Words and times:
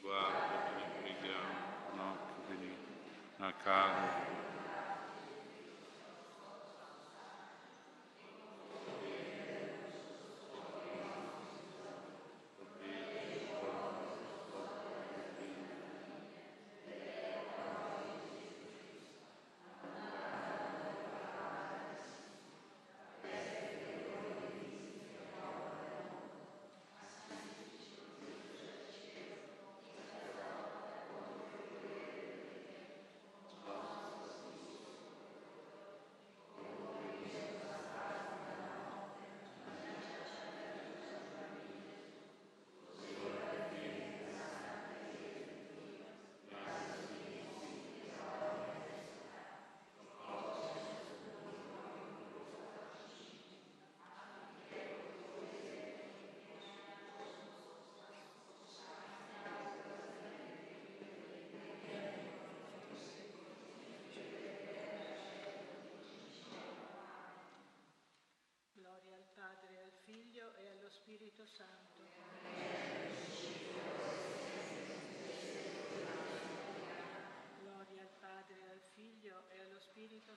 guarda, 0.00 0.72
ti 0.76 0.82
preghiamo, 1.02 1.54
no, 1.94 2.16
che 2.26 2.54
veni 2.54 2.76
a 3.38 3.52
casa. 3.62 4.39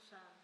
Spirito 0.03 0.42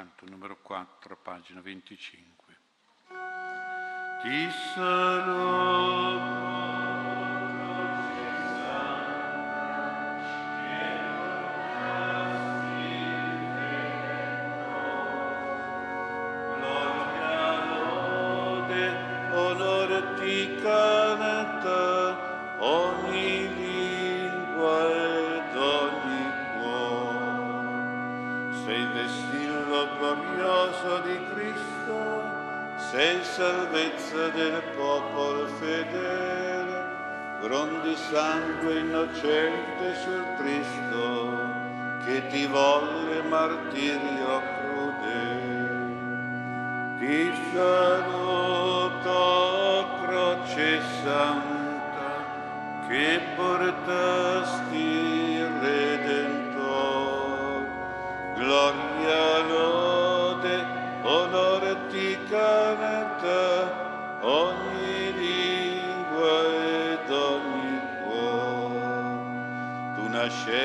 canto 0.00 0.24
numero 0.24 0.56
4, 0.62 1.14
pagina 1.18 1.60
25. 1.60 2.56
Ti 4.22 4.50
saluto. 30.82 32.38
sei 32.90 33.22
salvezza 33.22 34.28
del 34.28 34.62
popolo 34.76 35.46
fedele, 35.60 36.84
grondi 37.42 37.94
sangue 37.94 38.78
innocente 38.78 39.94
sul 40.02 40.24
Cristo, 40.38 41.38
che 42.04 42.26
ti 42.28 42.46
volle 42.46 43.22
martirio 43.22 44.42
crudele. 44.56 45.88
Ti 46.98 47.32
saluto, 47.52 49.18
croce 50.02 50.80
santa, 51.02 52.10
che 52.88 53.20
portasti 53.36 54.89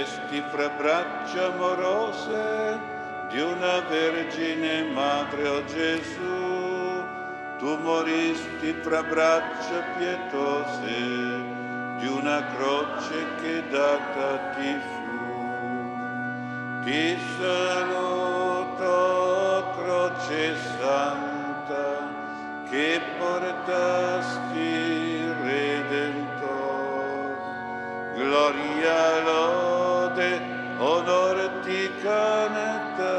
nascesti 0.06 0.44
fra 0.52 0.70
braccia 0.70 1.48
amorose 1.48 2.80
di 3.32 3.40
una 3.42 3.80
Vergine 3.90 4.84
Madre, 4.84 5.48
o 5.48 5.56
oh 5.56 5.66
Gesù, 5.66 7.04
tu 7.58 7.76
moristi 7.78 8.76
fra 8.82 9.02
braccia 9.02 9.82
pietose 9.98 11.44
di 11.98 12.08
una 12.08 12.46
croce 12.56 13.26
che 13.42 13.64
data 13.70 14.38
ti 14.56 14.80
fu. 14.80 15.04
Ti 16.84 17.18
saluto, 17.40 18.86
croce 19.76 20.56
santa, 20.78 22.14
che 22.70 23.02
portasti 23.18 24.70
Redentor. 25.42 26.46
Gloria, 28.16 29.18
onore 29.18 29.75
canta 32.06 33.18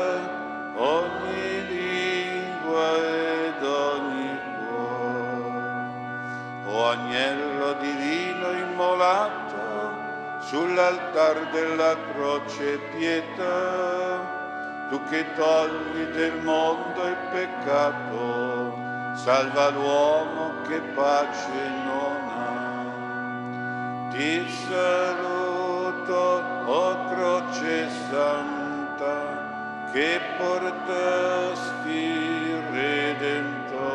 ogni 0.77 1.67
lingua 1.75 2.89
ed 2.95 3.63
ogni 3.63 4.39
cuore. 4.55 5.91
O 6.67 6.89
agnello 6.95 7.73
divino 7.81 8.51
immolato 8.53 9.65
sull'altar 10.49 11.51
della 11.51 11.97
croce 12.13 12.79
pietà, 12.95 14.21
tu 14.89 15.03
che 15.11 15.25
togli 15.35 16.05
del 16.13 16.37
mondo 16.43 17.09
il 17.09 17.17
peccato, 17.33 18.73
salva 19.15 19.71
l'uomo 19.71 20.63
che 20.69 20.79
pace 20.95 21.59
non 21.89 22.21
ha. 22.39 22.55
Ti 24.13 24.49
saluto, 24.69 26.45
o 26.67 26.73
oh 26.73 26.95
croce 27.09 27.89
santa, 28.09 28.56
che 29.97 30.21
portasti 30.37 32.05
Redentor. 32.71 33.95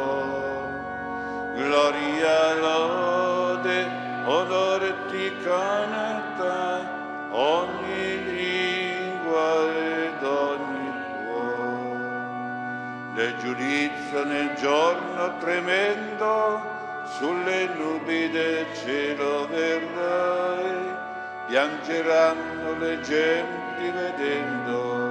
Gloria, 1.53 2.53
lode, 2.55 3.87
onore 4.25 4.95
ti 5.11 5.31
canta 5.43 7.29
ogni 7.29 8.23
lingua 8.25 9.45
ed 9.75 10.23
ogni 10.23 10.91
cuore. 11.23 13.13
Del 13.13 13.37
giudizio 13.37 14.23
nel 14.25 14.55
giorno 14.55 15.37
tremendo, 15.37 16.61
sulle 17.19 17.67
nubi 17.75 18.27
del 18.31 18.65
cielo 18.83 19.47
verrai, 19.49 20.95
piangeranno 21.45 22.79
le 22.79 22.99
genti 23.01 23.89
vedendo 23.91 25.10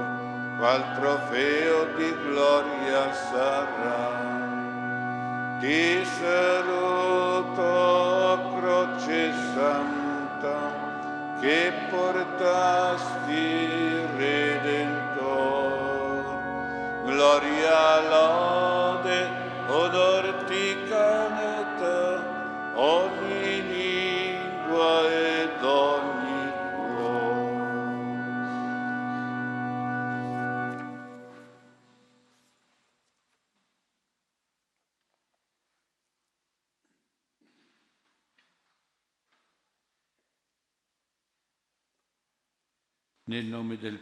qual 0.61 0.83
trofeo 0.93 1.85
di 1.97 2.15
gloria 2.23 3.11
sarà. 3.11 4.29
Ti 5.59 6.05
saluto, 6.05 7.65
croce 8.55 9.33
santa, 9.55 10.59
che 11.39 11.73
portasti 11.89 13.20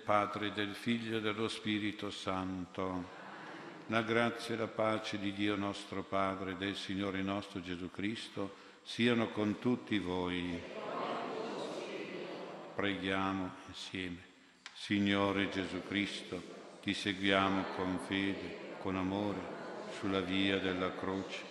Padre, 0.10 0.52
del 0.54 0.74
Figlio 0.74 1.18
e 1.18 1.22
dello 1.22 1.48
Spirito 1.48 2.10
Santo, 2.10 3.10
la 3.90 4.02
grazia 4.02 4.56
e 4.56 4.58
la 4.58 4.66
pace 4.66 5.20
di 5.20 5.34
Dio 5.34 5.56
nostro 5.56 6.02
Padre 6.02 6.58
del 6.58 6.76
Signore 6.76 7.22
nostro 7.22 7.62
Gesù 7.62 7.92
Cristo 7.92 8.56
siano 8.82 9.30
con 9.30 9.60
tutti 9.60 10.00
voi. 10.00 10.60
Preghiamo 12.74 13.52
insieme. 13.68 14.18
Signore 14.74 15.48
Gesù 15.50 15.84
Cristo, 15.88 16.42
ti 16.82 16.96
seguiamo 16.96 17.66
con 17.76 18.00
fede, 18.08 18.78
con 18.80 18.96
amore, 18.96 19.40
sulla 20.00 20.22
via 20.22 20.58
della 20.58 20.92
croce. 20.96 21.44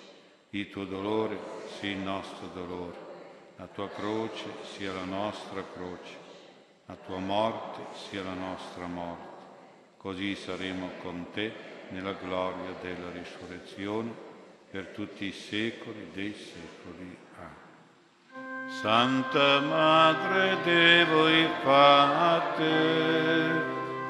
Il 0.51 0.69
tuo 0.69 0.85
dolore 0.85 1.39
sia 1.79 1.93
il 1.93 1.99
nostro 1.99 2.49
dolore, 2.53 2.99
la 3.55 3.69
tua 3.69 3.89
croce 3.89 4.51
sia 4.75 4.93
la 4.93 5.05
nostra 5.05 5.63
croce 5.63 6.27
la 6.89 6.97
tua 7.05 7.19
morte 7.19 7.83
sia 7.93 8.23
la 8.23 8.33
nostra 8.33 8.87
morte, 8.87 9.45
così 9.99 10.35
saremo 10.35 10.89
con 11.03 11.27
te 11.35 11.53
nella 11.91 12.15
gloria 12.15 12.75
della 12.81 13.11
risurrezione 13.11 14.11
per 14.71 14.87
tutti 14.87 15.27
i 15.27 15.33
secoli 15.33 16.09
dei 16.15 16.33
secoli. 16.35 17.15
Amen. 17.37 18.71
Santa 18.71 19.61
Madre 19.61 20.57
de 20.65 21.05
voi 21.05 21.47
fate, 21.63 22.67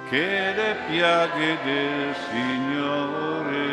che 0.09 0.53
le 0.55 0.77
piaghe 0.89 1.59
del 1.65 2.15
Signore 2.31 3.67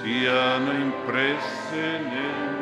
siano 0.00 0.72
impresse 0.72 1.98
nel 1.98 2.55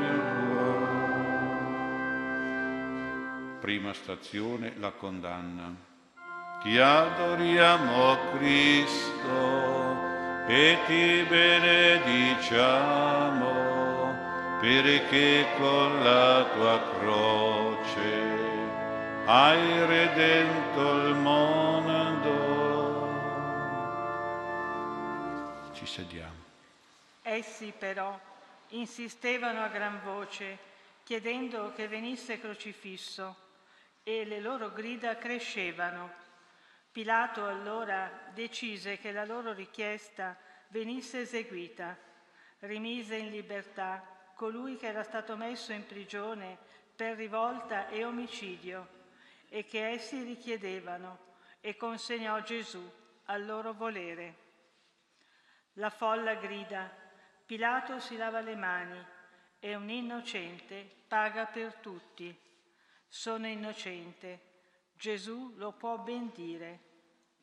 Prima 3.65 3.95
stazione, 3.95 4.75
la 4.77 4.91
condanna. 4.91 5.75
Ti 6.63 6.77
adoriamo 6.79 8.19
Cristo 8.37 9.97
e 10.47 10.77
ti 10.85 11.23
benediciamo 11.27 12.29
perché 14.61 15.47
con 15.57 16.03
la 16.03 16.45
tua 16.53 16.79
croce 16.99 18.03
hai 19.25 19.87
redento 19.87 21.07
il 21.07 21.15
mondo. 21.15 22.33
Ci 25.73 25.87
sediamo. 25.87 26.43
Essi 27.23 27.73
però 27.79 28.21
insistevano 28.69 29.63
a 29.63 29.69
gran 29.69 30.03
voce, 30.05 30.59
chiedendo 31.03 31.73
che 31.75 31.89
venisse 31.89 32.39
crocifisso, 32.39 33.44
e 34.05 34.25
le 34.25 34.39
loro 34.39 34.71
grida 34.71 35.17
crescevano. 35.17 36.13
Pilato 36.93 37.47
allora 37.47 38.31
decise 38.33 38.99
che 38.99 39.11
la 39.11 39.25
loro 39.25 39.53
richiesta 39.53 40.37
venisse 40.69 41.23
eseguita. 41.23 41.97
Rimise 42.61 43.17
in 43.17 43.31
libertà 43.31 44.05
colui 44.35 44.77
che 44.77 44.87
era 44.87 45.03
stato 45.03 45.37
messo 45.37 45.73
in 45.73 45.87
prigione 45.87 46.57
per 46.95 47.17
rivolta 47.17 47.89
e 47.89 48.05
omicidio 48.05 49.03
e 49.49 49.65
che 49.65 49.89
essi 49.89 50.23
richiedevano 50.23 51.33
e 51.61 51.77
consegnò 51.77 52.41
Gesù 52.43 52.89
al 53.25 53.45
loro 53.45 53.73
volere. 53.73 54.43
La 55.75 55.91
folla 55.91 56.35
grida, 56.35 56.91
Pilato 57.47 57.99
si 58.01 58.17
lava 58.17 58.41
le 58.41 58.55
mani 58.55 59.05
e 59.59 59.75
un 59.75 59.89
innocente 59.89 60.89
paga 61.09 61.47
per 61.47 61.75
tutti. 61.75 62.44
Sono 63.17 63.47
innocente, 63.47 64.41
Gesù 64.93 65.55
lo 65.55 65.71
può 65.71 65.99
ben 65.99 66.33
dire, 66.35 66.81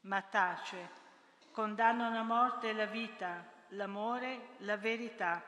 ma 0.01 0.21
tace, 0.21 0.89
condannano 1.51 2.19
a 2.19 2.23
morte 2.23 2.73
la 2.73 2.87
vita, 2.87 3.49
l'amore, 3.69 4.49
la 4.59 4.75
verità. 4.75 5.41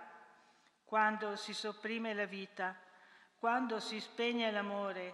Quando 0.85 1.35
si 1.35 1.53
sopprime 1.53 2.13
la 2.13 2.23
vita, 2.25 2.73
quando 3.37 3.81
si 3.81 3.99
spegne 3.99 4.49
l'amore, 4.49 5.13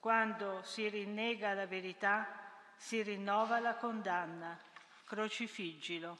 quando 0.00 0.60
si 0.64 0.88
rinnega 0.88 1.54
la 1.54 1.66
verità, 1.66 2.26
si 2.76 3.00
rinnova 3.00 3.60
la 3.60 3.76
condanna. 3.76 4.58
Crocifiggilo. 5.04 6.18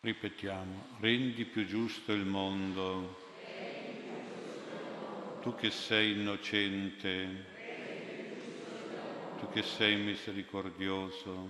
Ripetiamo, 0.00 0.96
rendi 1.00 1.44
più 1.44 1.66
giusto 1.66 2.12
il 2.12 2.24
mondo. 2.24 3.27
Tu 5.48 5.54
che 5.54 5.70
sei 5.70 6.12
innocente, 6.12 7.44
tu 9.38 9.48
che 9.48 9.62
sei 9.62 9.96
misericordioso. 9.96 11.48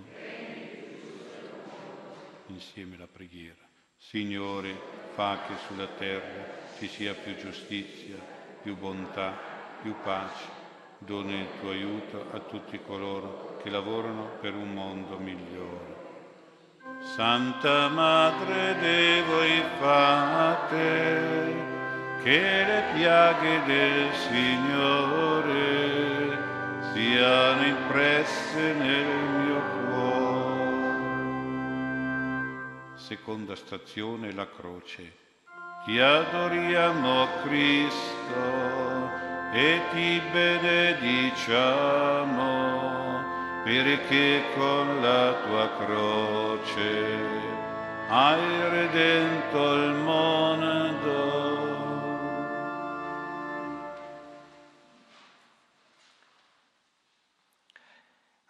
Insieme 2.47 2.95
la 2.95 3.09
preghiera. 3.11 3.59
Signore, 3.97 4.73
fa 5.15 5.39
che 5.45 5.55
sulla 5.67 5.87
terra 5.97 6.45
ci 6.77 6.87
sia 6.87 7.13
più 7.13 7.35
giustizia, 7.35 8.15
più 8.61 8.77
bontà, 8.77 9.37
più 9.81 9.93
pace. 10.01 10.45
Dona 10.99 11.33
il 11.33 11.47
tuo 11.59 11.71
aiuto 11.71 12.25
a 12.31 12.39
tutti 12.39 12.79
coloro 12.79 13.59
che 13.61 13.69
lavorano 13.69 14.37
per 14.39 14.55
un 14.55 14.73
mondo 14.73 15.17
migliore. 15.17 15.97
Santa 17.01 17.89
Madre 17.89 18.79
de 18.79 19.23
voi 19.23 19.61
fate, 19.77 21.78
che 22.23 22.63
le 22.65 22.83
piaghe 22.93 23.63
del 23.65 24.13
Signore 24.13 25.57
siano 26.91 27.65
impresse 27.65 28.73
nel 28.73 29.07
mio 29.39 29.61
cuore. 29.61 29.97
Seconda 32.95 33.55
stazione, 33.55 34.33
la 34.33 34.47
croce. 34.47 35.13
Ti 35.85 35.97
adoriamo 35.97 37.27
Cristo 37.43 39.09
e 39.53 39.81
ti 39.91 40.21
benediciamo 40.31 41.69
perché 43.63 44.43
con 44.55 45.01
la 45.01 45.33
tua 45.45 45.69
croce 45.77 47.17
hai 48.09 48.69
redento 48.69 49.73
il 49.73 49.93
mondo. 49.93 51.48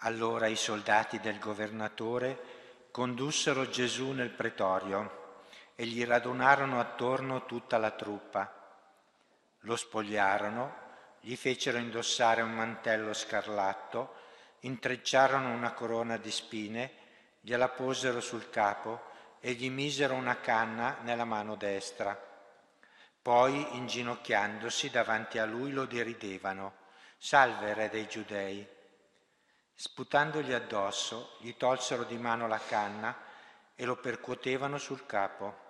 Allora 0.03 0.47
i 0.47 0.55
soldati 0.55 1.19
del 1.19 1.39
governatore 1.39 2.87
condussero 2.89 3.67
Gesù 3.67 4.11
nel 4.11 4.29
pretorio 4.29 5.43
e 5.75 5.85
gli 5.85 6.05
radunarono 6.05 6.79
attorno 6.79 7.45
tutta 7.45 7.77
la 7.77 7.91
truppa. 7.91 8.49
Lo 9.63 9.75
spogliarono, 9.75 10.87
gli 11.19 11.35
fecero 11.35 11.77
indossare 11.77 12.41
un 12.41 12.53
mantello 12.53 13.13
scarlatto, 13.13 14.15
intrecciarono 14.61 15.51
una 15.51 15.73
corona 15.73 16.15
di 16.15 16.31
spine, 16.31 16.93
gliela 17.41 17.67
posero 17.67 18.21
sul 18.21 18.49
capo 18.49 19.01
e 19.41 19.51
gli 19.51 19.69
misero 19.69 20.13
una 20.13 20.39
canna 20.39 20.99
nella 21.01 21.25
mano 21.25 21.55
destra. 21.55 22.17
Poi, 23.21 23.75
inginocchiandosi 23.75 24.89
davanti 24.89 25.39
a 25.39 25.45
lui, 25.45 25.71
lo 25.71 25.85
deridevano. 25.85 26.73
Salve, 27.17 27.73
re 27.73 27.89
dei 27.89 28.07
giudei. 28.07 28.77
Sputandogli 29.79 30.51
addosso, 30.51 31.37
gli 31.39 31.55
tolsero 31.55 32.03
di 32.03 32.17
mano 32.17 32.47
la 32.47 32.59
canna 32.59 33.17
e 33.75 33.85
lo 33.85 33.95
percuotevano 33.95 34.77
sul 34.77 35.05
capo. 35.05 35.67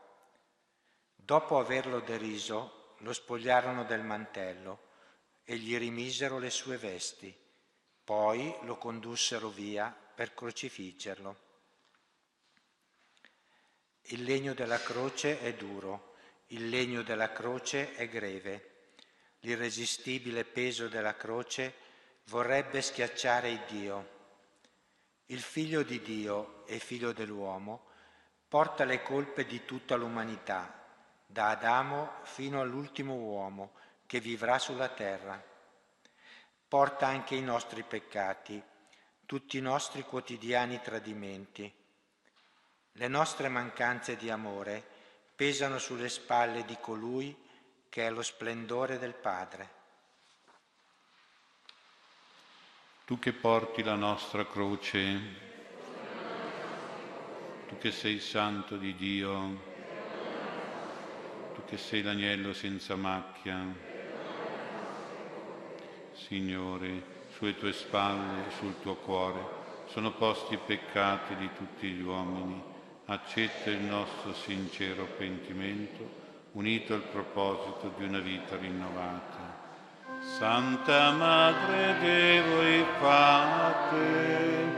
Dopo 1.14 1.60
averlo 1.60 2.00
deriso, 2.00 2.96
lo 3.00 3.14
spogliarono 3.14 3.84
del 3.84 4.02
mantello 4.02 4.88
e 5.44 5.58
gli 5.58 5.78
rimisero 5.78 6.40
le 6.40 6.50
sue 6.50 6.78
vesti 6.78 7.48
poi 8.10 8.52
lo 8.62 8.76
condussero 8.78 9.50
via 9.50 9.96
per 10.16 10.34
crocifiggerlo. 10.34 11.38
Il 14.06 14.24
legno 14.24 14.56
della 14.56 14.80
croce 14.80 15.40
è 15.40 15.54
duro, 15.54 16.16
il 16.48 16.70
legno 16.70 17.04
della 17.04 17.32
croce 17.32 17.94
è 17.94 18.10
greve. 18.10 18.88
L'irresistibile 19.42 20.44
peso 20.44 20.88
della 20.88 21.16
croce 21.16 21.76
vorrebbe 22.30 22.82
schiacciare 22.82 23.66
Dio. 23.68 24.18
Il 25.26 25.42
figlio 25.42 25.84
di 25.84 26.02
Dio 26.02 26.66
e 26.66 26.80
figlio 26.80 27.12
dell'uomo 27.12 27.88
porta 28.48 28.86
le 28.86 29.02
colpe 29.02 29.46
di 29.46 29.66
tutta 29.66 29.96
l'umanità, 29.96 30.74
da 31.26 31.50
Adamo 31.50 32.14
fino 32.24 32.62
all'ultimo 32.62 33.16
uomo 33.16 33.74
che 34.06 34.20
vivrà 34.20 34.58
sulla 34.58 34.90
terra 34.90 35.50
porta 36.70 37.08
anche 37.08 37.34
i 37.34 37.42
nostri 37.42 37.82
peccati, 37.82 38.62
tutti 39.26 39.58
i 39.58 39.62
nostri 39.62 40.04
quotidiani 40.04 40.80
tradimenti. 40.80 41.74
Le 42.92 43.08
nostre 43.08 43.50
mancanze 43.50 44.16
di 44.16 44.30
amore 44.30 44.86
pesano 45.36 45.80
sulle 45.80 46.10
spalle 46.10 46.64
di 46.66 46.78
colui 46.80 47.36
che 47.90 48.06
è 48.06 48.12
lo 48.12 48.22
splendore 48.22 49.00
del 49.00 49.16
Padre. 49.16 49.78
Tu 53.10 53.18
che 53.18 53.34
porti 53.34 53.82
la 53.82 53.96
nostra 53.96 54.46
croce, 54.46 55.20
tu 57.68 57.76
che 57.80 57.90
sei 57.90 58.20
santo 58.20 58.78
di 58.78 58.96
Dio, 58.96 59.58
tu 61.56 61.66
che 61.66 61.78
sei 61.78 62.04
l'agnello 62.04 62.54
senza 62.54 62.96
macchia, 62.96 63.66
Signore, 66.14 67.02
sulle 67.36 67.58
tue 67.58 67.74
spalle 67.74 68.46
e 68.48 68.52
sul 68.60 68.80
tuo 68.80 68.94
cuore 68.98 69.44
sono 69.88 70.12
posti 70.12 70.54
i 70.54 70.60
peccati 70.64 71.36
di 71.36 71.50
tutti 71.58 71.88
gli 71.88 72.04
uomini. 72.04 72.62
Accetta 73.06 73.72
il 73.72 73.82
nostro 73.82 74.36
sincero 74.36 75.06
pentimento, 75.18 76.08
unito 76.52 76.94
al 76.94 77.02
proposito 77.02 77.92
di 77.98 78.04
una 78.04 78.20
vita 78.20 78.56
rinnovata. 78.56 79.39
Santa 80.38 81.12
Madre 81.12 81.98
de 82.00 82.42
voi 82.48 82.86
fate, 83.00 84.78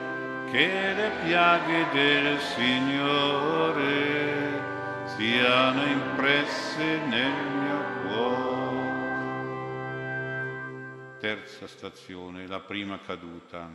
che 0.49 0.93
le 0.95 1.11
piaghe 1.23 1.85
del 1.91 2.39
Signore 2.39 3.89
siano 5.05 5.85
impresse 5.85 6.97
nel 7.05 7.33
mio 7.59 7.83
cuore. 8.01 9.49
Terza 11.19 11.67
stazione, 11.67 12.47
la 12.47 12.59
prima 12.59 12.97
caduta. 13.05 13.69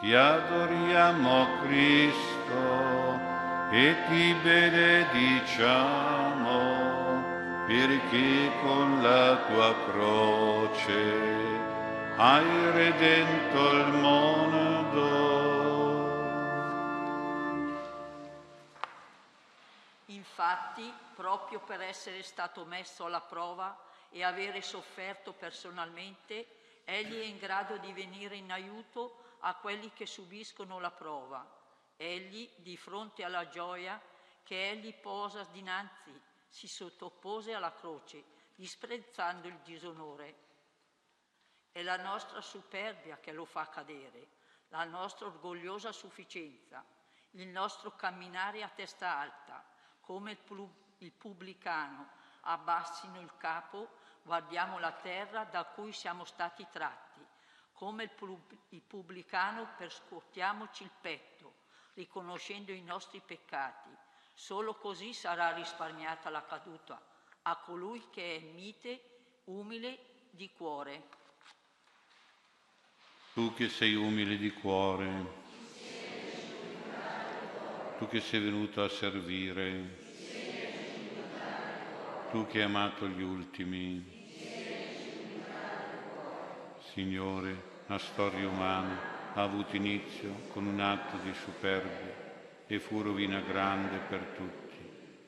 Ti 0.00 0.14
adoriamo 0.14 1.46
Cristo 1.62 3.18
e 3.70 3.96
ti 4.08 4.34
benediciamo 4.42 6.67
perché 7.68 8.50
con 8.62 9.02
la 9.02 9.44
tua 9.44 9.74
croce 9.90 11.02
hai 12.16 12.70
redento 12.70 13.70
il 13.72 13.92
mondo. 13.92 15.26
Infatti, 20.06 20.90
proprio 21.14 21.60
per 21.60 21.82
essere 21.82 22.22
stato 22.22 22.64
messo 22.64 23.04
alla 23.04 23.20
prova 23.20 23.78
e 24.08 24.24
avere 24.24 24.62
sofferto 24.62 25.34
personalmente, 25.34 26.46
Egli 26.86 27.20
è 27.20 27.24
in 27.24 27.36
grado 27.36 27.76
di 27.76 27.92
venire 27.92 28.36
in 28.36 28.50
aiuto 28.50 29.36
a 29.40 29.54
quelli 29.56 29.92
che 29.92 30.06
subiscono 30.06 30.80
la 30.80 30.90
prova. 30.90 31.46
Egli, 31.98 32.48
di 32.56 32.78
fronte 32.78 33.24
alla 33.24 33.46
gioia 33.50 34.00
che 34.42 34.70
egli 34.70 34.94
posa 34.94 35.46
dinanzi, 35.52 36.27
si 36.48 36.66
sottopose 36.66 37.54
alla 37.54 37.72
croce, 37.72 38.24
disprezzando 38.54 39.48
il 39.48 39.58
disonore. 39.58 40.46
È 41.70 41.82
la 41.82 41.96
nostra 41.96 42.40
superbia 42.40 43.18
che 43.18 43.32
lo 43.32 43.44
fa 43.44 43.68
cadere, 43.68 44.28
la 44.68 44.84
nostra 44.84 45.26
orgogliosa 45.26 45.92
sufficienza, 45.92 46.84
il 47.32 47.48
nostro 47.48 47.94
camminare 47.94 48.62
a 48.62 48.68
testa 48.68 49.16
alta, 49.16 49.64
come 50.00 50.38
il 50.98 51.12
pubblicano, 51.12 52.08
abbassino 52.42 53.20
il 53.20 53.36
capo, 53.36 53.96
guardiamo 54.22 54.78
la 54.78 54.92
terra 54.92 55.44
da 55.44 55.64
cui 55.64 55.92
siamo 55.92 56.24
stati 56.24 56.66
tratti, 56.70 57.24
come 57.72 58.10
il 58.70 58.82
pubblicano 58.82 59.74
perscuotiamoci 59.76 60.82
il 60.82 60.90
petto, 61.00 61.54
riconoscendo 61.94 62.72
i 62.72 62.82
nostri 62.82 63.20
peccati. 63.20 64.06
Solo 64.40 64.74
così 64.74 65.12
sarà 65.14 65.52
risparmiata 65.52 66.30
la 66.30 66.44
caduta 66.44 67.02
a 67.42 67.56
colui 67.56 68.04
che 68.08 68.36
è 68.36 68.40
mite, 68.54 69.00
umile 69.46 69.98
di 70.30 70.48
cuore. 70.56 71.02
Tu 73.34 73.52
che 73.54 73.68
sei 73.68 73.96
umile 73.96 74.36
di 74.36 74.52
cuore, 74.52 75.26
tu 77.98 78.06
che 78.06 78.20
sei 78.20 78.38
venuto 78.38 78.84
a 78.84 78.88
servire, 78.88 80.06
tu 82.30 82.46
che 82.46 82.58
hai 82.58 82.64
amato 82.64 83.08
gli 83.08 83.22
ultimi. 83.22 84.16
Signore, 86.92 87.62
la 87.86 87.98
storia 87.98 88.46
umana 88.46 89.32
ha 89.34 89.42
avuto 89.42 89.74
inizio 89.74 90.32
con 90.52 90.64
un 90.64 90.78
atto 90.78 91.16
di 91.24 91.34
superbia 91.34 92.17
e 92.68 92.78
fu 92.78 93.02
rovina 93.02 93.40
grande 93.40 93.98
per 94.08 94.20
tutti. 94.36 94.76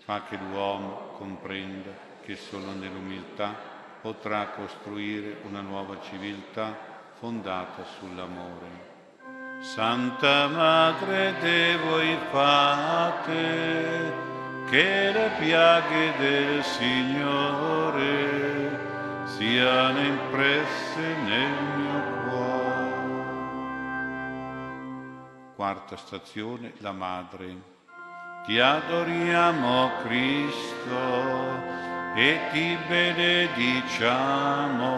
Fa 0.04 0.22
che 0.28 0.36
l'uomo 0.36 1.14
comprenda 1.16 1.90
che 2.22 2.36
solo 2.36 2.72
nell'umiltà 2.72 3.56
potrà 4.00 4.48
costruire 4.48 5.38
una 5.44 5.62
nuova 5.62 5.98
civiltà 6.02 6.76
fondata 7.18 7.82
sull'amore. 7.98 8.88
Santa 9.60 10.46
Madre 10.48 11.34
de 11.40 11.76
voi 11.78 12.16
fate, 12.30 14.12
che 14.68 15.10
le 15.12 15.30
piaghe 15.38 16.16
del 16.18 16.62
Signore 16.62 18.08
siano 19.24 20.00
impresse 20.00 21.14
nel 21.24 21.62
mio 21.76 21.99
Quarta 25.70 25.94
stazione, 25.96 26.72
la 26.78 26.90
Madre. 26.90 27.54
Ti 28.44 28.58
adoriamo 28.58 29.92
Cristo 30.02 30.98
e 32.16 32.40
ti 32.50 32.76
benediciamo 32.88 34.88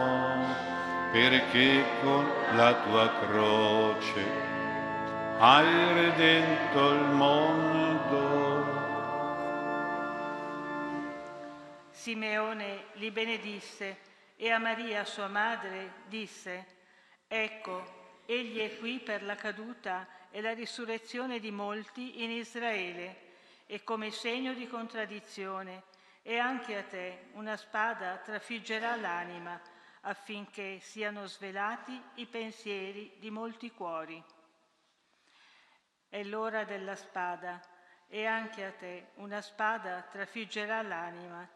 perché 1.12 1.84
con 2.00 2.26
la 2.56 2.72
tua 2.84 3.06
croce 3.18 4.24
hai 5.40 5.92
redento 5.92 6.92
il 6.92 7.04
mondo. 7.10 8.64
Simeone 11.90 12.84
li 12.94 13.10
benedisse 13.10 13.98
e 14.36 14.50
a 14.50 14.58
Maria 14.58 15.04
sua 15.04 15.28
madre 15.28 15.96
disse, 16.06 16.64
ecco, 17.28 18.22
egli 18.24 18.60
è 18.60 18.78
qui 18.78 19.00
per 19.00 19.22
la 19.22 19.34
caduta 19.34 20.08
e 20.32 20.40
la 20.40 20.52
risurrezione 20.52 21.38
di 21.38 21.52
molti 21.52 22.24
in 22.24 22.30
Israele 22.30 23.30
e 23.66 23.84
come 23.84 24.10
segno 24.10 24.54
di 24.54 24.66
contraddizione, 24.66 25.84
e 26.22 26.38
anche 26.38 26.76
a 26.76 26.82
te 26.82 27.26
una 27.32 27.56
spada 27.56 28.16
trafiggerà 28.16 28.96
l'anima 28.96 29.60
affinché 30.02 30.78
siano 30.80 31.26
svelati 31.26 32.00
i 32.14 32.26
pensieri 32.26 33.12
di 33.18 33.30
molti 33.30 33.70
cuori. 33.70 34.22
È 36.08 36.22
l'ora 36.22 36.64
della 36.64 36.96
spada 36.96 37.60
e 38.08 38.26
anche 38.26 38.64
a 38.64 38.72
te 38.72 39.08
una 39.14 39.40
spada 39.40 40.02
trafiggerà 40.02 40.82
l'anima. 40.82 41.48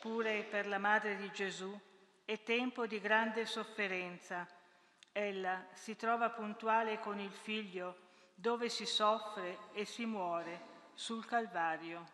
Pure 0.00 0.42
per 0.44 0.66
la 0.66 0.78
Madre 0.78 1.16
di 1.16 1.30
Gesù 1.30 1.78
è 2.24 2.42
tempo 2.42 2.86
di 2.86 3.00
grande 3.00 3.44
sofferenza. 3.46 4.46
Ella 5.16 5.64
si 5.72 5.94
trova 5.94 6.30
puntuale 6.30 6.98
con 6.98 7.20
il 7.20 7.30
Figlio 7.30 8.02
dove 8.34 8.68
si 8.68 8.84
soffre 8.84 9.58
e 9.72 9.84
si 9.84 10.04
muore 10.06 10.72
sul 10.94 11.24
Calvario. 11.24 12.04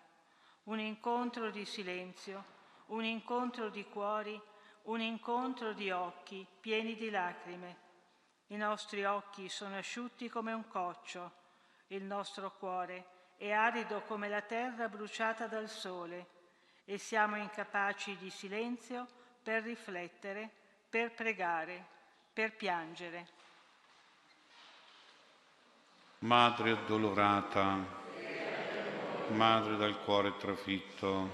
Un 0.64 0.78
incontro 0.78 1.50
di 1.50 1.64
silenzio, 1.64 2.44
un 2.88 3.04
incontro 3.04 3.70
di 3.70 3.84
cuori 3.86 4.38
un 4.82 5.00
incontro 5.00 5.72
di 5.72 5.90
occhi 5.90 6.46
pieni 6.60 6.96
di 6.96 7.10
lacrime. 7.10 7.88
I 8.48 8.56
nostri 8.56 9.04
occhi 9.04 9.48
sono 9.48 9.76
asciutti 9.76 10.28
come 10.28 10.52
un 10.52 10.66
coccio, 10.66 11.32
il 11.88 12.02
nostro 12.02 12.52
cuore 12.56 13.06
è 13.36 13.52
arido 13.52 14.02
come 14.02 14.28
la 14.28 14.40
terra 14.40 14.88
bruciata 14.88 15.46
dal 15.46 15.68
sole 15.68 16.26
e 16.84 16.98
siamo 16.98 17.36
incapaci 17.36 18.16
di 18.16 18.30
silenzio 18.30 19.06
per 19.42 19.62
riflettere, 19.62 20.50
per 20.88 21.12
pregare, 21.12 21.98
per 22.32 22.52
piangere. 22.52 23.26
Madre 26.20 26.70
addolorata, 26.72 27.98
Madre 29.30 29.76
dal 29.76 30.02
cuore 30.02 30.36
trafitto, 30.36 31.30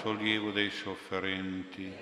sollievo 0.00 0.50
dei 0.50 0.70
sofferenti, 0.70 1.92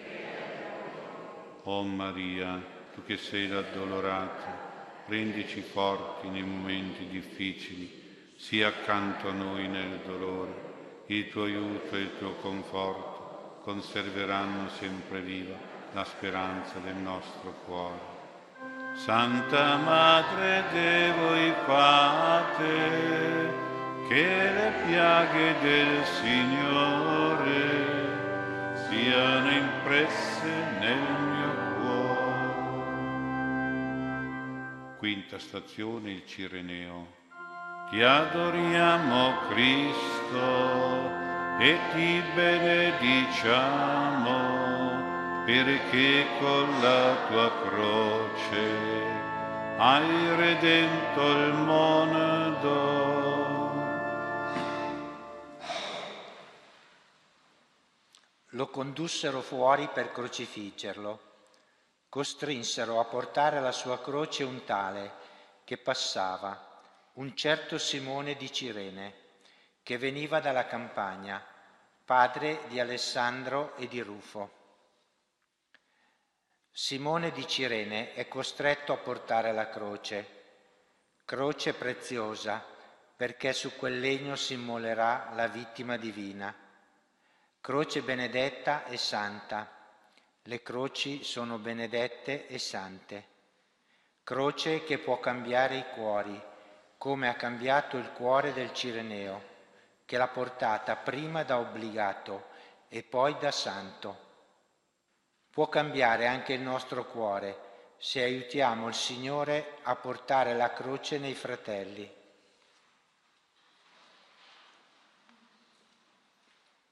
Oh 1.65 1.83
Maria, 1.83 2.63
tu 2.95 3.03
che 3.05 3.17
sei 3.17 3.49
l'addolorata, 3.49 5.05
rendici 5.07 5.61
forti 5.61 6.29
nei 6.29 6.43
momenti 6.43 7.07
difficili, 7.07 8.35
sii 8.37 8.63
accanto 8.63 9.29
a 9.29 9.33
noi 9.33 9.69
nel 9.69 9.99
dolore. 10.07 10.67
Il 11.07 11.29
tuo 11.31 11.45
aiuto 11.45 11.97
e 11.97 12.01
il 12.01 12.19
tuo 12.19 12.35
conforto 12.35 13.61
conserveranno 13.63 14.69
sempre 14.69 15.21
viva 15.21 15.68
la 15.93 16.05
speranza 16.05 16.79
del 16.79 16.97
nostro 16.97 17.55
cuore. 17.65 18.17
Santa 18.95 19.77
Madre 19.77 20.65
de 20.73 21.13
voi 21.13 21.53
fate, 21.67 23.53
che 24.09 24.51
le 24.53 24.73
piaghe 24.87 25.59
del 25.61 26.05
Signore 26.05 27.87
siano 28.89 29.51
impresse 29.51 30.49
nel 30.81 30.99
mio 30.99 31.29
Quinta 34.99 35.39
stazione, 35.39 36.11
il 36.11 36.27
Cireneo. 36.27 37.15
Ti 37.89 38.03
adoriamo 38.03 39.47
Cristo 39.49 41.09
e 41.61 41.79
ti 41.93 42.21
benediciamo 42.35 44.98
perché 45.49 46.27
con 46.41 46.79
la 46.83 47.27
tua 47.27 47.51
croce 47.63 48.69
hai 49.79 50.37
redento 50.37 51.23
il 51.23 51.55
mondo. 51.55 53.07
Lo 58.49 58.69
condussero 58.69 59.41
fuori 59.41 59.89
per 59.89 60.13
crocifiggerlo 60.13 61.21
costrinsero 62.11 63.01
a 63.01 63.07
portare 63.07 63.63
la 63.63 63.73
sua 63.73 64.03
croce 64.03 64.45
un 64.45 64.65
tale 64.65 65.13
che 65.65 65.79
passava, 65.79 66.83
un 67.15 67.35
certo 67.35 67.79
Simone 67.79 68.35
di 68.37 68.53
Cirene, 68.53 69.15
che 69.83 69.97
veniva 69.97 70.41
dalla 70.41 70.67
campagna, 70.67 71.43
padre 72.05 72.61
di 72.69 72.79
Alessandro 72.81 73.75
e 73.77 73.89
di 73.89 74.03
Rufo. 74.03 74.58
Simone 76.81 77.33
di 77.33 77.45
Cirene 77.45 78.15
è 78.15 78.29
costretto 78.29 78.93
a 78.93 78.99
portare 78.99 79.53
la 79.53 79.69
croce, 79.69 80.27
croce 81.25 81.75
preziosa, 81.75 82.65
perché 83.17 83.53
su 83.53 83.75
quel 83.75 83.99
legno 83.99 84.37
si 84.37 84.53
immolerà 84.53 85.33
la 85.35 85.49
vittima 85.49 85.97
divina, 85.97 86.55
croce 87.61 88.01
benedetta 88.03 88.85
e 88.85 88.97
santa 88.97 89.69
le 90.43 90.63
croci 90.63 91.25
sono 91.25 91.59
benedette 91.59 92.47
e 92.47 92.61
sante. 92.61 93.27
Croce 94.23 94.85
che 94.85 94.99
può 94.99 95.19
cambiare 95.19 95.79
i 95.79 95.85
cuori, 95.93 96.41
come 96.97 97.29
ha 97.29 97.35
cambiato 97.35 97.97
il 97.97 98.13
cuore 98.13 98.53
del 98.53 98.73
Cireneo, 98.73 99.43
che 100.05 100.17
l'ha 100.17 100.29
portata 100.29 100.95
prima 100.95 101.43
da 101.43 101.59
obbligato 101.59 102.51
e 102.87 103.03
poi 103.03 103.37
da 103.37 103.51
santo. 103.51 104.27
Può 105.59 105.69
cambiare 105.69 106.29
anche 106.29 106.53
il 106.53 106.61
nostro 106.61 107.05
cuore 107.05 107.97
se 107.99 108.23
aiutiamo 108.23 108.87
il 108.87 108.95
Signore 108.95 109.79
a 109.83 109.97
portare 109.97 110.55
la 110.55 110.73
croce 110.73 111.19
nei 111.19 111.35
fratelli. 111.35 112.09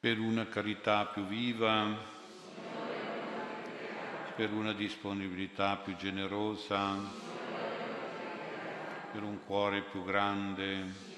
Per 0.01 0.19
una 0.19 0.49
carità 0.49 1.07
più 1.07 1.25
viva, 1.27 1.97
per 4.35 4.51
una 4.51 4.73
disponibilità 4.73 5.77
più 5.77 5.95
generosa, 5.95 6.99
per 9.13 9.23
un 9.23 9.45
cuore 9.47 9.83
più 9.83 10.03
grande. 10.03 11.15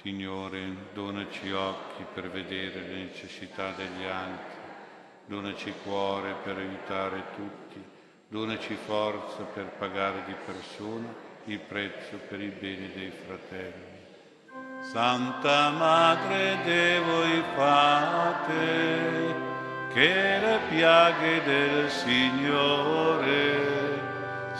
Signore, 0.00 0.92
donaci 0.92 1.50
occhi 1.50 2.04
per 2.14 2.30
vedere 2.30 2.82
le 2.82 3.02
necessità 3.02 3.72
degli 3.72 4.04
altri, 4.04 4.63
donaci 5.26 5.72
cuore 5.82 6.34
per 6.42 6.56
aiutare 6.56 7.24
tutti, 7.34 7.82
donaci 8.28 8.74
forza 8.74 9.42
per 9.42 9.66
pagare 9.78 10.22
di 10.26 10.34
persona 10.44 11.32
il 11.46 11.58
prezzo 11.60 12.16
per 12.28 12.40
il 12.40 12.52
bene 12.52 12.90
dei 12.94 13.10
fratelli. 13.10 13.92
Santa 14.80 15.70
Madre 15.70 16.58
de 16.64 17.00
voi 17.00 17.42
fate, 17.54 19.34
che 19.92 20.38
le 20.40 20.58
piaghe 20.68 21.42
del 21.44 21.90
Signore 21.90 23.72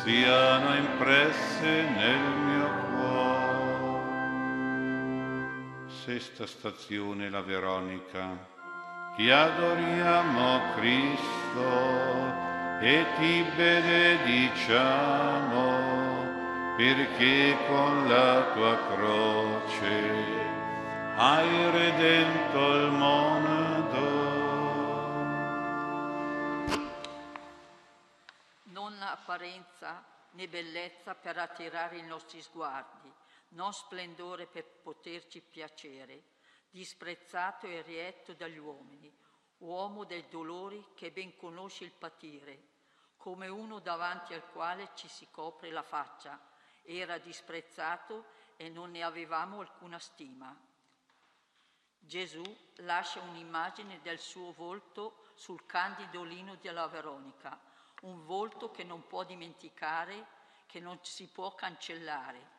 siano 0.03 0.75
impresse 0.77 1.83
nel 1.97 2.19
mio 2.19 2.69
cuore. 2.91 4.03
Sesta 5.89 6.47
stazione, 6.47 7.29
la 7.29 7.43
Veronica. 7.43 8.54
Ti 9.17 9.31
adoriamo 9.31 10.75
Cristo 10.75 11.63
e 12.81 13.07
ti 13.17 13.43
benediciamo 13.55 14.83
perché 16.77 17.57
con 17.69 18.09
la 18.09 18.51
tua 18.53 18.77
croce 18.89 20.33
hai 21.15 21.71
redento 21.71 22.75
il 22.75 22.91
mondo. 22.91 24.01
Non 28.65 29.01
apparenza 29.01 30.05
né 30.33 30.49
bellezza 30.49 31.15
per 31.15 31.39
attirare 31.39 31.99
i 31.99 32.03
nostri 32.03 32.43
sguardi, 32.43 33.13
non 33.51 33.73
splendore 33.73 34.49
per 34.49 34.65
poterci 34.83 35.41
piacere, 35.41 36.34
disprezzato 36.75 37.69
e 37.69 37.83
rietto 37.83 38.33
dagli 38.33 38.59
uomini, 38.59 39.17
uomo 39.59 40.03
dei 40.03 40.27
dolori 40.29 40.85
che 40.97 41.13
ben 41.13 41.37
conosce 41.37 41.85
il 41.85 41.93
patire, 41.93 42.71
come 43.17 43.47
uno 43.47 43.79
davanti 43.79 44.35
al 44.35 44.51
quale 44.51 44.91
ci 44.97 45.07
si 45.07 45.29
copre 45.31 45.71
la 45.71 45.85
faccia 45.85 46.37
era 46.83 47.19
disprezzato 47.19 48.25
e 48.57 48.69
non 48.69 48.91
ne 48.91 49.05
avevamo 49.05 49.61
alcuna 49.61 50.01
stima. 50.01 50.53
Gesù 51.97 52.43
lascia 52.79 53.21
un'immagine 53.21 54.01
del 54.03 54.19
suo 54.19 54.53
volto 54.53 55.29
sul 55.35 55.67
candido 55.67 56.25
lino 56.25 56.57
della 56.57 56.89
Veronica, 56.89 57.57
un 58.01 58.25
volto 58.25 58.73
che 58.73 58.83
non 58.83 59.07
può 59.07 59.23
dimenticare, 59.23 60.27
che 60.67 60.81
non 60.81 60.99
si 61.03 61.29
può 61.29 61.55
cancellare, 61.55 62.54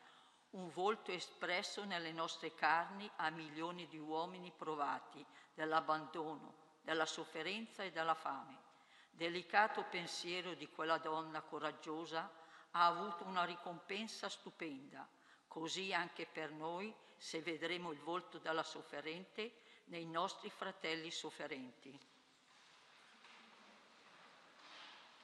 un 0.55 0.71
volto 0.71 1.11
espresso 1.11 1.83
nelle 1.83 2.11
nostre 2.11 2.53
carni 2.55 3.09
a 3.17 3.29
milioni 3.29 3.87
di 3.87 3.97
uomini 3.97 4.51
provati 4.55 5.23
dall'abbandono, 5.53 6.53
dalla 6.81 7.05
sofferenza 7.05 7.83
e 7.83 7.91
dalla 7.91 8.13
fame. 8.13 8.63
Delicato 9.11 9.83
pensiero 9.89 10.53
di 10.53 10.67
quella 10.69 10.97
donna 10.97 11.41
coraggiosa 11.41 12.29
ha 12.71 12.85
avuto 12.85 13.25
una 13.25 13.43
ricompensa 13.43 14.29
stupenda, 14.29 15.07
così 15.47 15.93
anche 15.93 16.25
per 16.25 16.51
noi 16.51 16.93
se 17.17 17.41
vedremo 17.41 17.91
il 17.91 17.99
volto 17.99 18.37
della 18.39 18.63
sofferente 18.63 19.59
nei 19.85 20.05
nostri 20.05 20.49
fratelli 20.49 21.11
sofferenti. 21.11 21.97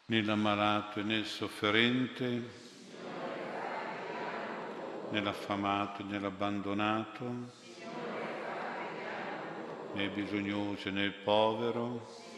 Nell'ammalato 0.05 0.99
e 0.99 1.03
nel 1.03 1.25
sofferente, 1.25 2.70
nell'affamato 5.11 6.03
nell'abbandonato, 6.03 7.59
nel 9.93 10.09
bisognoso 10.09 10.87
e 10.87 10.91
nel 10.91 11.13
povero, 11.13 12.29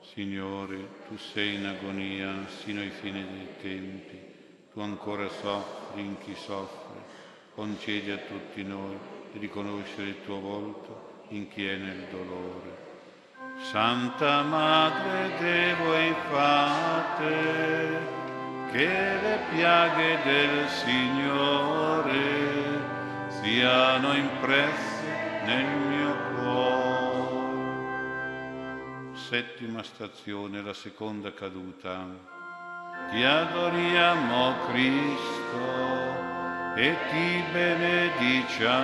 Signore, 0.00 1.04
tu 1.06 1.16
sei 1.16 1.54
in 1.54 1.66
agonia 1.66 2.46
sino 2.48 2.80
ai 2.80 2.90
fine 2.90 3.24
dei 3.24 3.48
tempi, 3.60 4.18
tu 4.72 4.80
ancora 4.80 5.28
soffri 5.28 6.00
in 6.00 6.18
chi 6.18 6.34
soffre, 6.34 7.04
concedi 7.54 8.10
a 8.10 8.16
tutti 8.16 8.64
noi 8.64 8.98
di 9.30 9.38
riconoscere 9.38 10.08
il 10.08 10.24
tuo 10.24 10.40
volto 10.40 11.24
in 11.28 11.48
chi 11.48 11.64
è 11.64 11.76
nel 11.76 12.06
dolore. 12.10 12.88
Santa 13.62 14.42
Madre 14.42 15.38
de 15.38 15.74
voi 15.74 16.14
fate, 16.30 17.98
che 18.72 18.86
le 18.86 19.38
piaghe 19.50 20.18
del 20.22 20.68
Signore 20.68 22.18
siano 23.28 24.14
impresse 24.14 25.42
nel 25.44 25.64
mio 25.64 26.16
cuore 26.34 26.90
settima 29.30 29.82
stazione, 29.84 30.60
la 30.60 30.74
seconda 30.74 31.32
caduta. 31.32 32.04
Ti 33.10 33.22
adoriamo 33.22 34.54
Cristo 34.66 35.58
e 36.74 36.96
ti 37.10 37.44
benediciamo 37.52 38.78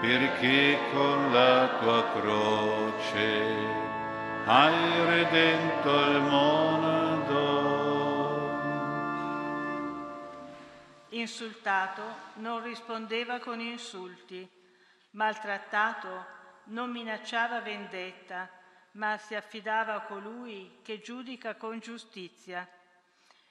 perché 0.00 0.78
con 0.92 1.32
la 1.32 1.76
tua 1.80 2.04
croce 2.12 3.42
hai 4.44 5.06
redento 5.06 6.00
il 6.10 6.20
mondo. 6.20 7.01
Insultato 11.22 12.02
non 12.40 12.64
rispondeva 12.64 13.38
con 13.38 13.60
insulti, 13.60 14.48
maltrattato 15.10 16.26
non 16.64 16.90
minacciava 16.90 17.60
vendetta, 17.60 18.50
ma 18.92 19.16
si 19.18 19.36
affidava 19.36 19.94
a 19.94 20.00
colui 20.00 20.80
che 20.82 21.00
giudica 21.00 21.54
con 21.54 21.78
giustizia. 21.78 22.68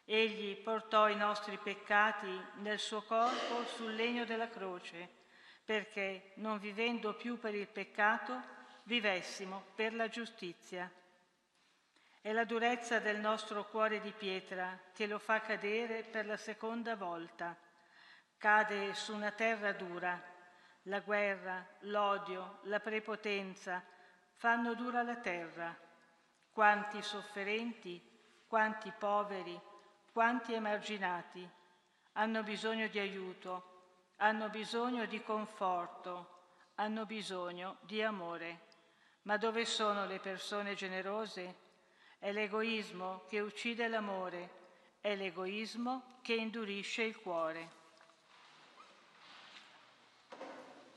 Egli 0.04 0.58
portò 0.58 1.08
i 1.08 1.16
nostri 1.16 1.58
peccati 1.60 2.28
nel 2.56 2.78
suo 2.78 3.04
corpo 3.04 3.66
sul 3.66 3.96
legno 3.96 4.26
della 4.26 4.50
croce, 4.50 5.08
perché, 5.64 6.34
non 6.36 6.60
vivendo 6.60 7.14
più 7.14 7.40
per 7.40 7.56
il 7.56 7.70
peccato, 7.70 8.38
vivessimo 8.84 9.68
per 9.76 9.94
la 9.94 10.10
giustizia. 10.10 10.92
È 12.22 12.32
la 12.32 12.46
durezza 12.46 13.00
del 13.00 13.20
nostro 13.20 13.66
cuore 13.66 14.00
di 14.00 14.12
pietra 14.12 14.80
che 14.94 15.08
lo 15.08 15.18
fa 15.18 15.42
cadere 15.42 16.04
per 16.04 16.26
la 16.26 16.38
seconda 16.38 16.96
volta. 16.96 17.58
Cade 18.38 18.94
su 18.94 19.14
una 19.14 19.32
terra 19.32 19.74
dura 19.74 20.30
la 20.86 21.00
guerra, 21.00 21.64
l'odio, 21.82 22.60
la 22.64 22.80
prepotenza 22.80 23.84
fanno 24.34 24.74
dura 24.74 25.04
la 25.04 25.18
terra. 25.18 25.78
Quanti 26.52 27.02
sofferenti, 27.04 28.02
quanti 28.48 28.92
poveri, 28.98 29.60
quanti 30.12 30.54
emarginati 30.54 31.48
hanno 32.14 32.44
bisogno 32.44 32.88
di 32.88 32.98
aiuto, 32.98 34.10
hanno 34.18 34.50
bisogno 34.50 35.06
di 35.06 35.22
conforto, 35.22 36.40
hanno 36.76 37.06
bisogno 37.06 37.78
di 37.82 38.02
amore. 38.02 38.70
Ma 39.24 39.38
dove 39.38 39.66
sono 39.66 40.06
le 40.08 40.20
persone 40.20 40.74
generose? 40.74 41.61
È 42.24 42.32
l'egoismo 42.32 43.24
che 43.28 43.40
uccide 43.40 43.88
l'amore, 43.88 44.50
è 45.02 45.16
l'egoismo 45.16 46.20
che 46.22 46.36
indurisce 46.36 47.02
il 47.02 47.18
cuore. 47.18 47.68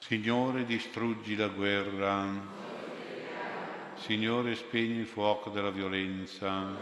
Signore, 0.00 0.66
distruggi 0.66 1.34
la 1.34 1.48
guerra. 1.48 2.28
Signore, 3.94 4.54
spegni 4.54 4.98
il 4.98 5.06
fuoco 5.06 5.48
della 5.48 5.70
violenza. 5.70 6.76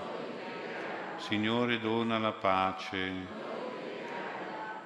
Signore, 1.19 1.79
dona 1.79 2.19
la 2.19 2.33
pace. 2.33 3.13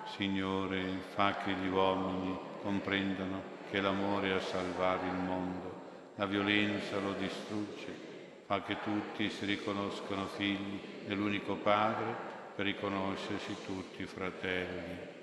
Signore, 0.04 1.00
fa 1.14 1.34
che 1.36 1.52
gli 1.52 1.68
uomini 1.68 2.38
comprendano 2.60 3.42
che 3.70 3.80
l'amore 3.80 4.28
è 4.28 4.32
a 4.32 4.40
salvare 4.40 5.06
il 5.06 5.14
mondo. 5.14 5.80
La 6.16 6.26
violenza 6.26 6.98
lo 6.98 7.14
distrugge. 7.14 8.05
Fa 8.46 8.62
che 8.62 8.76
tutti 8.84 9.28
si 9.28 9.44
riconoscano 9.44 10.26
figli 10.36 10.80
dell'unico 11.04 11.56
Padre 11.56 12.14
per 12.54 12.64
riconoscersi 12.66 13.56
tutti 13.66 14.04
fratelli. 14.06 15.14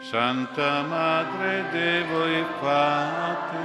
Santa 0.00 0.82
Madre 0.82 1.70
de 1.70 2.04
voi 2.04 2.44
fate, 2.60 3.56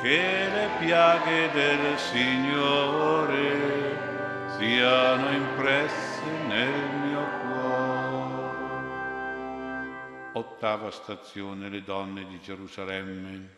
che 0.00 0.48
le 0.50 0.68
piaghe 0.78 1.50
del 1.50 1.98
Signore 1.98 3.36
siano 4.56 5.30
impresse 5.30 6.22
nel 6.46 6.88
mio 7.04 7.26
cuore. 7.42 8.56
Ottava 10.32 10.90
stazione, 10.90 11.68
le 11.68 11.82
donne 11.82 12.24
di 12.28 12.40
Gerusalemme. 12.40 13.56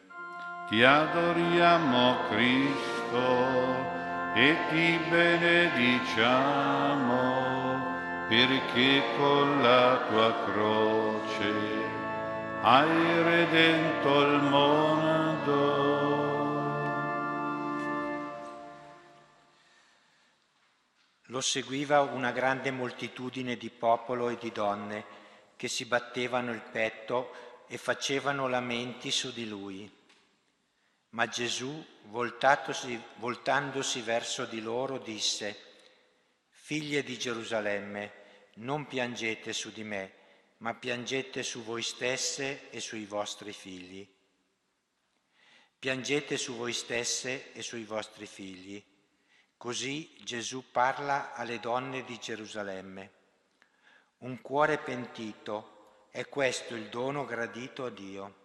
ti 0.68 0.82
adoriamo 0.82 2.16
Cristo 2.28 2.99
e 3.16 4.56
ti 4.70 4.98
benediciamo 5.08 6.38
perché 8.28 9.02
con 9.16 9.60
la 9.60 10.06
tua 10.08 10.44
croce 10.44 11.52
hai 12.62 13.22
redento 13.22 14.20
il 14.20 14.42
mondo. 14.42 15.98
Lo 21.26 21.40
seguiva 21.40 22.00
una 22.02 22.32
grande 22.32 22.70
moltitudine 22.70 23.56
di 23.56 23.70
popolo 23.70 24.28
e 24.28 24.36
di 24.38 24.52
donne 24.52 25.04
che 25.56 25.68
si 25.68 25.84
battevano 25.84 26.52
il 26.52 26.62
petto 26.62 27.32
e 27.66 27.78
facevano 27.78 28.46
lamenti 28.48 29.10
su 29.10 29.32
di 29.32 29.48
lui. 29.48 29.99
Ma 31.10 31.26
Gesù, 31.26 31.84
voltandosi 32.04 34.00
verso 34.02 34.44
di 34.44 34.60
loro, 34.60 34.98
disse, 34.98 35.68
Figlie 36.48 37.02
di 37.02 37.18
Gerusalemme, 37.18 38.12
non 38.54 38.86
piangete 38.86 39.52
su 39.52 39.72
di 39.72 39.82
me, 39.82 40.12
ma 40.58 40.74
piangete 40.74 41.42
su 41.42 41.64
voi 41.64 41.82
stesse 41.82 42.70
e 42.70 42.80
sui 42.80 43.06
vostri 43.06 43.52
figli. 43.52 44.08
Piangete 45.78 46.36
su 46.36 46.54
voi 46.54 46.72
stesse 46.72 47.52
e 47.52 47.62
sui 47.62 47.84
vostri 47.84 48.26
figli. 48.26 48.84
Così 49.56 50.14
Gesù 50.22 50.70
parla 50.70 51.32
alle 51.34 51.58
donne 51.58 52.04
di 52.04 52.18
Gerusalemme. 52.18 53.10
Un 54.18 54.40
cuore 54.42 54.78
pentito 54.78 56.06
è 56.10 56.28
questo 56.28 56.74
il 56.74 56.88
dono 56.88 57.24
gradito 57.24 57.84
a 57.86 57.90
Dio. 57.90 58.39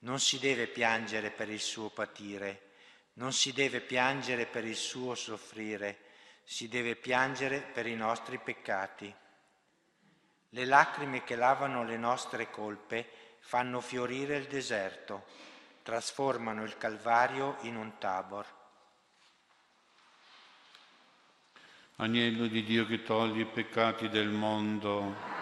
Non 0.00 0.20
si 0.20 0.38
deve 0.38 0.66
piangere 0.66 1.30
per 1.30 1.48
il 1.48 1.60
suo 1.60 1.90
patire, 1.90 2.70
non 3.14 3.32
si 3.32 3.52
deve 3.52 3.80
piangere 3.80 4.46
per 4.46 4.64
il 4.64 4.76
suo 4.76 5.14
soffrire, 5.14 5.98
si 6.44 6.68
deve 6.68 6.94
piangere 6.94 7.60
per 7.60 7.86
i 7.86 7.96
nostri 7.96 8.38
peccati. 8.38 9.12
Le 10.50 10.64
lacrime 10.64 11.24
che 11.24 11.36
lavano 11.36 11.84
le 11.84 11.96
nostre 11.96 12.50
colpe 12.50 13.10
fanno 13.40 13.80
fiorire 13.80 14.36
il 14.36 14.46
deserto, 14.46 15.26
trasformano 15.82 16.64
il 16.64 16.76
Calvario 16.78 17.56
in 17.62 17.76
un 17.76 17.98
tabor. 17.98 18.46
Agnello 21.96 22.46
di 22.46 22.62
Dio 22.62 22.86
che 22.86 23.02
toglie 23.02 23.42
i 23.42 23.46
peccati 23.46 24.08
del 24.08 24.28
mondo. 24.28 25.37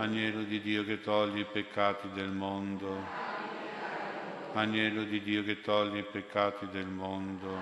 Agnello 0.00 0.44
di 0.44 0.60
Dio 0.60 0.84
che 0.84 1.00
toglie 1.00 1.40
i 1.40 1.44
peccati 1.44 2.08
del 2.14 2.28
mondo. 2.28 3.04
Agnello 4.52 5.02
di 5.02 5.20
Dio 5.20 5.42
che 5.42 5.60
toglie 5.60 5.98
i 5.98 6.04
peccati 6.04 6.68
del 6.70 6.86
mondo. 6.86 7.58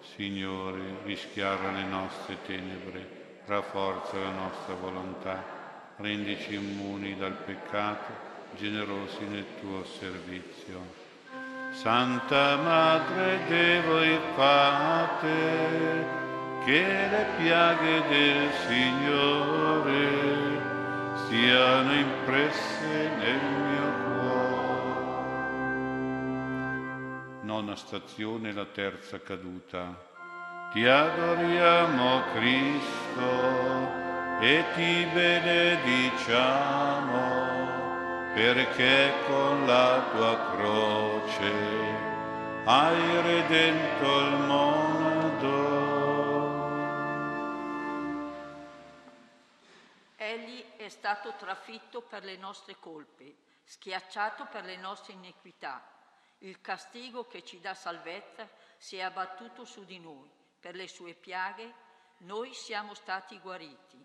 Signore, 0.00 0.80
rischiara 1.04 1.72
le 1.72 1.82
nostre 1.82 2.38
tenebre, 2.46 3.40
rafforza 3.44 4.16
la 4.16 4.30
nostra 4.30 4.72
volontà, 4.76 5.44
rendici 5.96 6.54
immuni 6.54 7.14
dal 7.16 7.34
peccato, 7.34 8.14
generosi 8.56 9.26
nel 9.26 9.44
tuo 9.60 9.84
servizio. 9.84 10.80
Santa 11.72 12.56
Madre 12.56 13.40
de 13.46 13.80
voi 13.82 14.18
fate, 14.34 16.06
che 16.66 16.82
le 16.82 17.26
piaghe 17.38 18.02
del 18.08 18.50
Signore 18.66 20.08
siano 21.28 21.92
impresse 21.92 23.10
nel 23.18 23.40
mio 23.68 23.88
cuore. 24.02 25.04
Nona 27.42 27.76
stazione, 27.76 28.52
la 28.52 28.64
terza 28.64 29.20
caduta. 29.20 29.94
Ti 30.72 30.84
adoriamo 30.84 32.22
Cristo 32.34 33.30
e 34.40 34.64
ti 34.74 35.06
benediciamo 35.14 36.74
perché 38.34 39.12
con 39.28 39.66
la 39.66 40.02
tua 40.10 40.36
croce 40.56 41.52
hai 42.64 43.22
redento 43.22 44.18
il 44.18 44.36
mondo. 44.48 45.15
Stato 50.96 51.34
trafitto 51.34 52.00
per 52.00 52.24
le 52.24 52.36
nostre 52.36 52.78
colpe, 52.78 53.36
schiacciato 53.64 54.46
per 54.46 54.64
le 54.64 54.76
nostre 54.76 55.12
iniquità. 55.12 55.86
Il 56.38 56.60
castigo 56.62 57.26
che 57.26 57.44
ci 57.44 57.60
dà 57.60 57.74
salvezza 57.74 58.48
si 58.78 58.96
è 58.96 59.02
abbattuto 59.02 59.64
su 59.64 59.84
di 59.84 59.98
noi. 59.98 60.30
Per 60.58 60.74
le 60.74 60.88
sue 60.88 61.14
piaghe 61.14 61.74
noi 62.18 62.54
siamo 62.54 62.94
stati 62.94 63.38
guariti. 63.38 64.04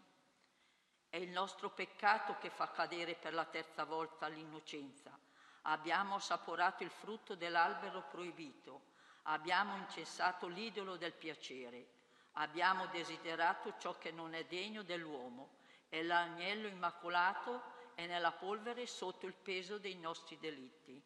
È 1.09 1.15
il 1.17 1.29
nostro 1.29 1.69
peccato 1.69 2.37
che 2.39 2.49
fa 2.49 2.69
cadere 2.71 3.15
per 3.15 3.33
la 3.33 3.45
terza 3.45 3.85
volta 3.85 4.27
l'innocenza. 4.27 5.17
Abbiamo 5.63 6.15
assaporato 6.15 6.83
il 6.83 6.91
frutto 6.91 7.35
dell'albero 7.35 8.03
proibito. 8.09 8.89
Abbiamo 9.23 9.77
incessato 9.77 10.47
l'idolo 10.47 10.97
del 10.97 11.13
piacere. 11.13 11.87
Abbiamo 12.33 12.87
desiderato 12.87 13.75
ciò 13.77 13.97
che 13.97 14.11
non 14.11 14.33
è 14.33 14.45
degno 14.45 14.83
dell'uomo 14.83 15.59
e 15.93 16.03
l'agnello 16.03 16.69
immacolato 16.69 17.61
è 17.95 18.07
nella 18.07 18.31
polvere 18.31 18.87
sotto 18.87 19.25
il 19.25 19.33
peso 19.33 19.77
dei 19.77 19.95
nostri 19.95 20.37
delitti. 20.39 20.99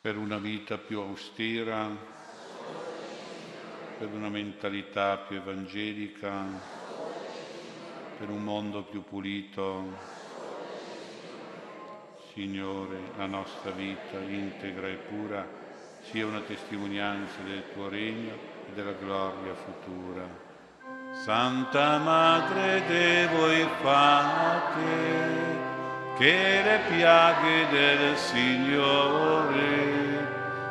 Per 0.00 0.16
una 0.16 0.38
vita 0.38 0.78
più 0.78 0.98
austera, 0.98 1.88
per 3.98 4.08
una 4.08 4.28
mentalità 4.28 5.16
più 5.18 5.36
evangelica, 5.36 6.44
per 8.18 8.30
un 8.30 8.42
mondo 8.42 8.82
più 8.82 9.04
pulito, 9.04 10.24
Signore, 12.32 12.98
la 13.16 13.26
nostra 13.26 13.70
vita 13.70 14.18
integra 14.18 14.88
e 14.88 14.96
pura 14.96 15.46
sia 16.00 16.26
una 16.26 16.40
testimonianza 16.40 17.42
del 17.42 17.62
tuo 17.72 17.88
regno 17.88 18.34
e 18.68 18.72
della 18.74 18.92
gloria 18.92 19.54
futura. 19.54 20.45
Santa 21.24 21.98
Madre 21.98 22.84
de 22.86 23.26
voi 23.34 23.66
fate, 23.82 25.24
che 26.18 26.62
le 26.62 26.80
piaghe 26.88 27.68
del 27.68 28.16
Signore 28.16 29.74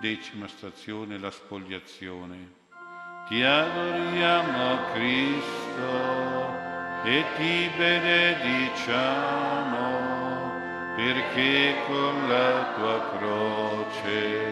Decima 0.00 0.48
stazione, 0.48 1.18
la 1.18 1.30
spogliazione. 1.30 2.60
Ti 3.28 3.42
adoriamo 3.42 4.78
Cristo 4.92 6.50
e 7.04 7.24
ti 7.36 7.70
benediciamo 7.76 9.91
perché 10.94 11.74
con 11.86 12.28
la 12.28 12.74
tua 12.74 13.16
croce 13.16 14.50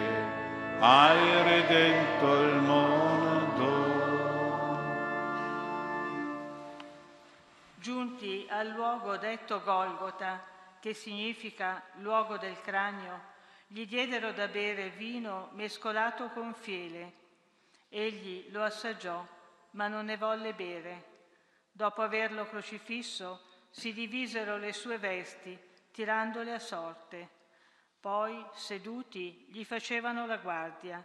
hai 0.80 1.42
redento 1.42 2.42
il 2.42 2.54
mondo. 2.62 3.98
Giunti 7.76 8.46
al 8.48 8.68
luogo 8.68 9.18
detto 9.18 9.62
Golgota, 9.62 10.42
che 10.80 10.94
significa 10.94 11.82
luogo 11.96 12.38
del 12.38 12.58
cranio, 12.62 13.28
gli 13.66 13.86
diedero 13.86 14.32
da 14.32 14.48
bere 14.48 14.88
vino 14.88 15.50
mescolato 15.52 16.30
con 16.30 16.54
fiele. 16.54 17.12
Egli 17.90 18.50
lo 18.50 18.62
assaggiò, 18.62 19.22
ma 19.72 19.88
non 19.88 20.06
ne 20.06 20.16
volle 20.16 20.54
bere. 20.54 21.04
Dopo 21.70 22.00
averlo 22.00 22.46
crocifisso, 22.46 23.42
si 23.68 23.92
divisero 23.92 24.56
le 24.56 24.72
sue 24.72 24.96
vesti 24.96 25.68
tirandole 25.90 26.52
a 26.52 26.58
sorte. 26.58 27.28
Poi, 28.00 28.44
seduti, 28.54 29.46
gli 29.50 29.64
facevano 29.64 30.26
la 30.26 30.38
guardia. 30.38 31.04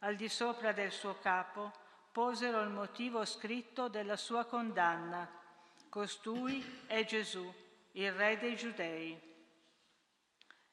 Al 0.00 0.16
di 0.16 0.28
sopra 0.28 0.72
del 0.72 0.90
suo 0.90 1.18
capo 1.18 1.72
posero 2.10 2.60
il 2.62 2.70
motivo 2.70 3.24
scritto 3.24 3.88
della 3.88 4.16
sua 4.16 4.44
condanna. 4.44 5.28
Costui 5.88 6.84
è 6.86 7.04
Gesù, 7.04 7.52
il 7.92 8.12
Re 8.12 8.38
dei 8.38 8.56
Giudei. 8.56 9.30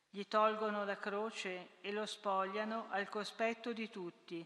Gli 0.10 0.24
tolgono 0.28 0.86
la 0.86 0.98
croce 0.98 1.78
e 1.82 1.92
lo 1.92 2.06
spogliano 2.06 2.88
al 2.90 3.10
cospetto 3.10 3.74
di 3.74 3.90
tutti. 3.90 4.46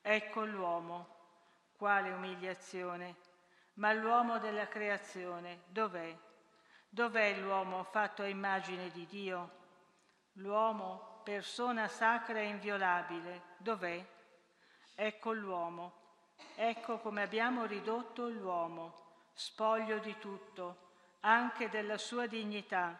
Ecco 0.00 0.44
l'uomo. 0.44 1.12
Quale 1.76 2.10
umiliazione! 2.10 3.16
Ma 3.74 3.92
l'uomo 3.92 4.38
della 4.38 4.68
creazione 4.68 5.62
dov'è? 5.66 6.23
Dov'è 6.94 7.34
l'uomo 7.40 7.82
fatto 7.82 8.22
a 8.22 8.28
immagine 8.28 8.88
di 8.92 9.04
Dio? 9.08 9.50
L'uomo, 10.34 11.22
persona 11.24 11.88
sacra 11.88 12.38
e 12.38 12.44
inviolabile, 12.44 13.56
dov'è? 13.56 14.06
Ecco 14.94 15.32
l'uomo. 15.32 15.92
Ecco 16.54 17.00
come 17.00 17.22
abbiamo 17.22 17.64
ridotto 17.64 18.28
l'uomo, 18.28 19.24
spoglio 19.32 19.98
di 19.98 20.16
tutto, 20.20 20.92
anche 21.22 21.68
della 21.68 21.98
sua 21.98 22.28
dignità. 22.28 22.96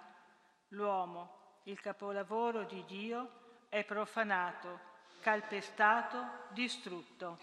L'uomo, 0.70 1.60
il 1.66 1.80
capolavoro 1.80 2.64
di 2.64 2.84
Dio, 2.86 3.68
è 3.68 3.84
profanato, 3.84 4.80
calpestato, 5.20 6.46
distrutto. 6.48 7.38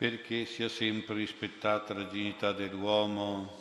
Perché 0.00 0.46
sia 0.46 0.70
sempre 0.70 1.14
rispettata 1.14 1.92
la 1.92 2.04
dignità 2.04 2.52
dell'uomo, 2.52 3.52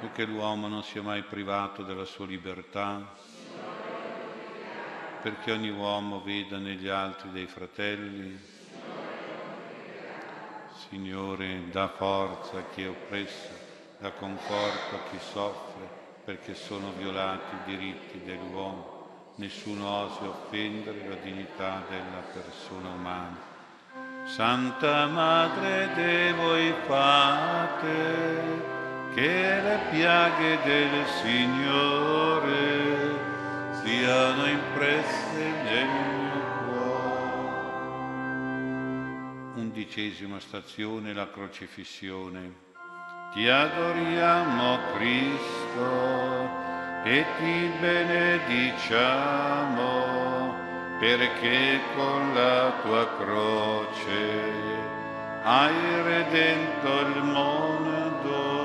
perché 0.00 0.24
l'uomo 0.24 0.66
non 0.66 0.82
sia 0.82 1.02
mai 1.02 1.22
privato 1.22 1.82
della 1.82 2.06
sua 2.06 2.24
libertà 2.24 3.18
perché 5.20 5.52
ogni 5.52 5.68
uomo 5.68 6.22
veda 6.22 6.56
negli 6.56 6.88
altri 6.88 7.30
dei 7.30 7.46
fratelli. 7.46 8.38
Signore, 10.88 11.68
dà 11.70 11.88
forza 11.88 12.58
a 12.58 12.64
chi 12.72 12.84
è 12.84 12.88
oppresso, 12.88 13.52
dà 13.98 14.10
conforto 14.12 14.94
a 14.94 15.10
chi 15.10 15.18
soffre, 15.18 15.86
perché 16.24 16.54
sono 16.54 16.92
violati 16.92 17.54
i 17.54 17.76
diritti 17.76 18.22
dell'uomo. 18.24 19.32
Nessuno 19.34 19.86
osi 19.86 20.24
offendere 20.24 21.06
la 21.06 21.16
dignità 21.16 21.84
della 21.90 22.22
persona 22.32 22.88
umana. 22.88 23.49
Santa 24.34 25.06
Madre 25.08 25.90
de 25.96 26.32
voi 26.34 26.72
fate, 26.86 28.62
che 29.12 29.60
le 29.60 29.80
piaghe 29.90 30.58
del 30.62 31.04
Signore 31.20 32.68
siano 33.82 34.46
impresse 34.46 35.50
nel 35.64 35.88
mio 35.88 36.42
cuore. 36.64 37.72
Undicesima 39.56 40.38
stazione, 40.38 41.12
la 41.12 41.28
crocifissione. 41.28 42.68
Ti 43.34 43.48
adoriamo 43.48 44.78
Cristo 44.94 46.48
e 47.02 47.26
ti 47.36 47.70
benediciamo 47.80 49.00
perché 51.00 51.80
con 51.94 52.34
la 52.34 52.78
tua 52.82 53.16
croce 53.16 54.58
hai 55.42 56.02
redento 56.02 57.00
il 57.00 57.22
mondo. 57.22 58.58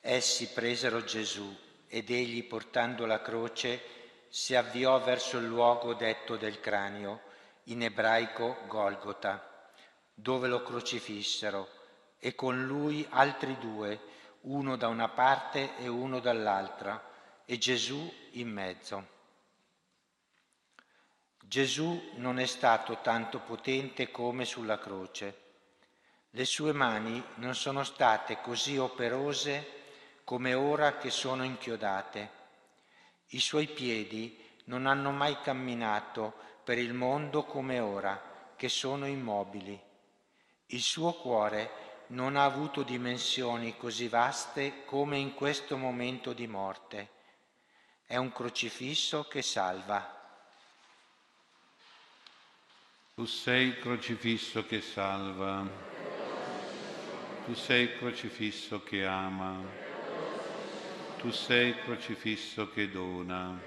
Essi 0.00 0.48
presero 0.48 1.04
Gesù 1.04 1.56
ed 1.86 2.10
egli, 2.10 2.42
portando 2.42 3.06
la 3.06 3.22
croce, 3.22 3.80
si 4.28 4.56
avviò 4.56 5.00
verso 5.00 5.38
il 5.38 5.46
luogo 5.46 5.94
detto 5.94 6.36
del 6.36 6.58
cranio, 6.58 7.20
in 7.64 7.84
ebraico 7.84 8.56
Golgota, 8.66 9.70
dove 10.12 10.48
lo 10.48 10.64
crocifissero, 10.64 11.68
e 12.18 12.34
con 12.34 12.66
lui 12.66 13.06
altri 13.08 13.56
due, 13.60 14.00
uno 14.42 14.76
da 14.76 14.88
una 14.88 15.08
parte 15.08 15.76
e 15.78 15.88
uno 15.88 16.20
dall'altra, 16.20 17.02
e 17.44 17.58
Gesù 17.58 18.12
in 18.32 18.48
mezzo. 18.50 19.16
Gesù 21.40 22.10
non 22.16 22.38
è 22.38 22.46
stato 22.46 23.00
tanto 23.00 23.40
potente 23.40 24.10
come 24.10 24.44
sulla 24.44 24.78
croce. 24.78 25.46
Le 26.30 26.44
sue 26.44 26.72
mani 26.72 27.24
non 27.36 27.54
sono 27.54 27.84
state 27.84 28.40
così 28.42 28.76
operose 28.76 29.76
come 30.24 30.52
ora 30.52 30.98
che 30.98 31.08
sono 31.08 31.42
inchiodate. 31.42 32.30
I 33.28 33.40
suoi 33.40 33.66
piedi 33.66 34.38
non 34.64 34.84
hanno 34.84 35.10
mai 35.10 35.40
camminato 35.40 36.34
per 36.62 36.76
il 36.76 36.92
mondo 36.92 37.44
come 37.44 37.80
ora, 37.80 38.52
che 38.54 38.68
sono 38.68 39.06
immobili. 39.06 39.80
Il 40.66 40.82
suo 40.82 41.14
cuore 41.14 41.87
non 42.08 42.36
ha 42.36 42.44
avuto 42.44 42.82
dimensioni 42.82 43.76
così 43.76 44.08
vaste 44.08 44.84
come 44.84 45.18
in 45.18 45.34
questo 45.34 45.76
momento 45.76 46.32
di 46.32 46.46
morte. 46.46 47.08
È 48.06 48.16
un 48.16 48.32
crocifisso 48.32 49.24
che 49.24 49.42
salva. 49.42 50.16
Tu 53.14 53.24
sei 53.24 53.78
crocifisso 53.78 54.64
che 54.64 54.80
salva, 54.80 55.68
tu 57.44 57.54
sei 57.54 57.96
crocifisso 57.96 58.82
che 58.82 59.04
ama 59.04 59.86
tu 61.18 61.32
sei 61.32 61.74
crocifisso 61.80 62.70
che 62.70 62.88
dona. 62.88 63.60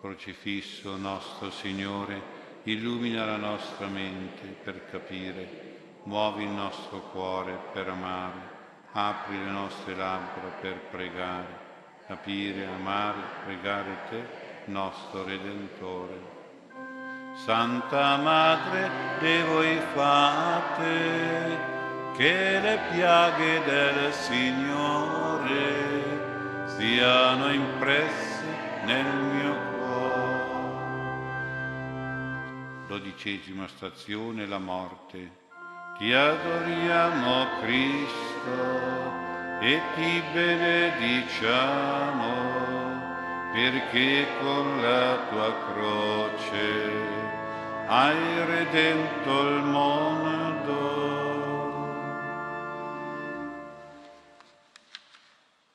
Crocifisso 0.00 0.96
nostro 0.96 1.50
Signore, 1.50 2.22
illumina 2.62 3.26
la 3.26 3.36
nostra 3.36 3.86
mente 3.86 4.46
per 4.46 4.86
capire, 4.86 5.65
muovi 6.06 6.44
il 6.44 6.50
nostro 6.50 7.00
cuore 7.10 7.58
per 7.72 7.88
amare, 7.88 8.54
apri 8.92 9.36
le 9.38 9.50
nostre 9.50 9.94
labbra 9.94 10.48
per 10.60 10.78
pregare, 10.90 11.64
capire, 12.06 12.64
amare, 12.66 13.18
pregare 13.44 13.98
te, 14.08 14.24
nostro 14.66 15.24
Redentore. 15.24 16.34
Santa 17.44 18.16
Madre 18.18 18.88
de 19.18 19.42
voi 19.44 19.78
fate, 19.94 21.74
che 22.16 22.60
le 22.60 22.78
piaghe 22.92 23.64
del 23.64 24.12
Signore 24.12 25.84
siano 26.66 27.52
impresse 27.52 28.44
nel 28.84 29.06
mio 29.06 29.54
cuore. 29.72 30.84
Dodicesima 32.86 33.66
stazione, 33.66 34.46
la 34.46 34.58
morte. 34.58 35.45
Ti 35.98 36.12
adoriamo 36.12 37.58
Cristo 37.60 38.52
e 39.62 39.80
ti 39.94 40.20
benediciamo 40.30 41.54
perché 43.50 44.26
con 44.38 44.82
la 44.82 45.26
tua 45.30 45.54
croce 45.72 46.92
hai 47.86 48.44
redento 48.44 49.48
il 49.48 49.62
mondo. 49.62 50.74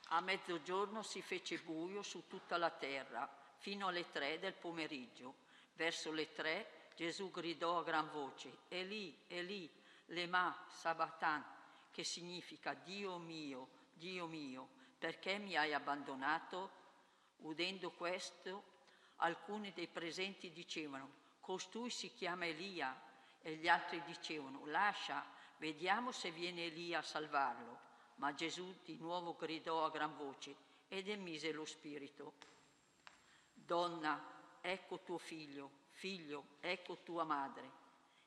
A 0.10 0.22
mezzogiorno 0.22 1.02
si 1.02 1.24
fece 1.24 1.58
buio 1.58 2.04
su 2.04 2.28
tutta 2.28 2.58
la 2.58 2.70
terra, 2.70 3.28
fino 3.58 3.88
alle 3.88 4.06
tre 4.12 4.38
del 4.38 4.54
pomeriggio. 4.54 5.34
Verso 5.74 6.12
le 6.12 6.32
tre 6.32 6.90
Gesù 6.96 7.32
gridò 7.32 7.80
a 7.80 7.84
gran 7.84 8.12
voce, 8.12 8.58
Eli, 8.68 9.18
Eli, 9.26 9.68
lema 10.12 10.56
sabatan, 10.68 11.44
che 11.92 12.04
significa 12.04 12.74
Dio 12.74 13.18
mio, 13.18 13.68
Dio 13.94 14.28
mio, 14.28 14.70
perché 14.98 15.38
mi 15.38 15.56
hai 15.56 15.74
abbandonato? 15.74 16.80
Udendo 17.38 17.92
questo, 17.92 18.64
alcuni 19.18 19.74
dei 19.74 19.88
presenti 19.88 20.52
dicevano, 20.52 21.20
costui 21.40 21.90
si 21.90 22.14
chiama 22.14 22.46
Elia, 22.46 23.10
e 23.42 23.56
gli 23.56 23.68
altri 23.68 24.02
dicevano, 24.04 24.66
lascia, 24.66 25.26
vediamo 25.58 26.12
se 26.12 26.32
viene 26.32 26.66
Elia 26.66 27.00
a 27.00 27.04
salvarlo. 27.04 27.90
Ma 28.16 28.36
Gesù 28.36 28.76
di 28.84 28.98
nuovo 28.98 29.36
gridò 29.36 29.84
a 29.84 29.90
gran 29.90 30.16
voce 30.16 30.56
ed 30.88 31.10
emise 31.10 31.52
lo 31.52 31.66
spirito. 31.66 32.34
Donna, 33.52 34.60
ecco 34.62 35.00
tuo 35.00 35.18
figlio, 35.18 35.72
figlio, 35.90 36.58
ecco 36.60 36.98
tua 37.04 37.24
madre. 37.24 37.81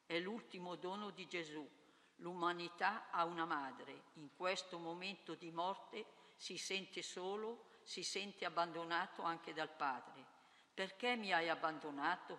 È 0.07 0.19
l'ultimo 0.19 0.77
dono 0.77 1.11
di 1.11 1.27
Gesù. 1.27 1.69
L'umanità 2.17 3.11
ha 3.11 3.25
una 3.25 3.45
madre. 3.45 4.05
In 4.15 4.29
questo 4.37 4.79
momento 4.79 5.35
di 5.35 5.51
morte 5.51 6.05
si 6.37 6.57
sente 6.59 7.03
solo, 7.03 7.67
si 7.83 8.03
sente 8.03 8.45
abbandonato 8.45 9.23
anche 9.23 9.53
dal 9.53 9.71
Padre. 9.71 10.25
Perché 10.73 11.17
mi 11.17 11.33
hai 11.33 11.49
abbandonato? 11.49 12.39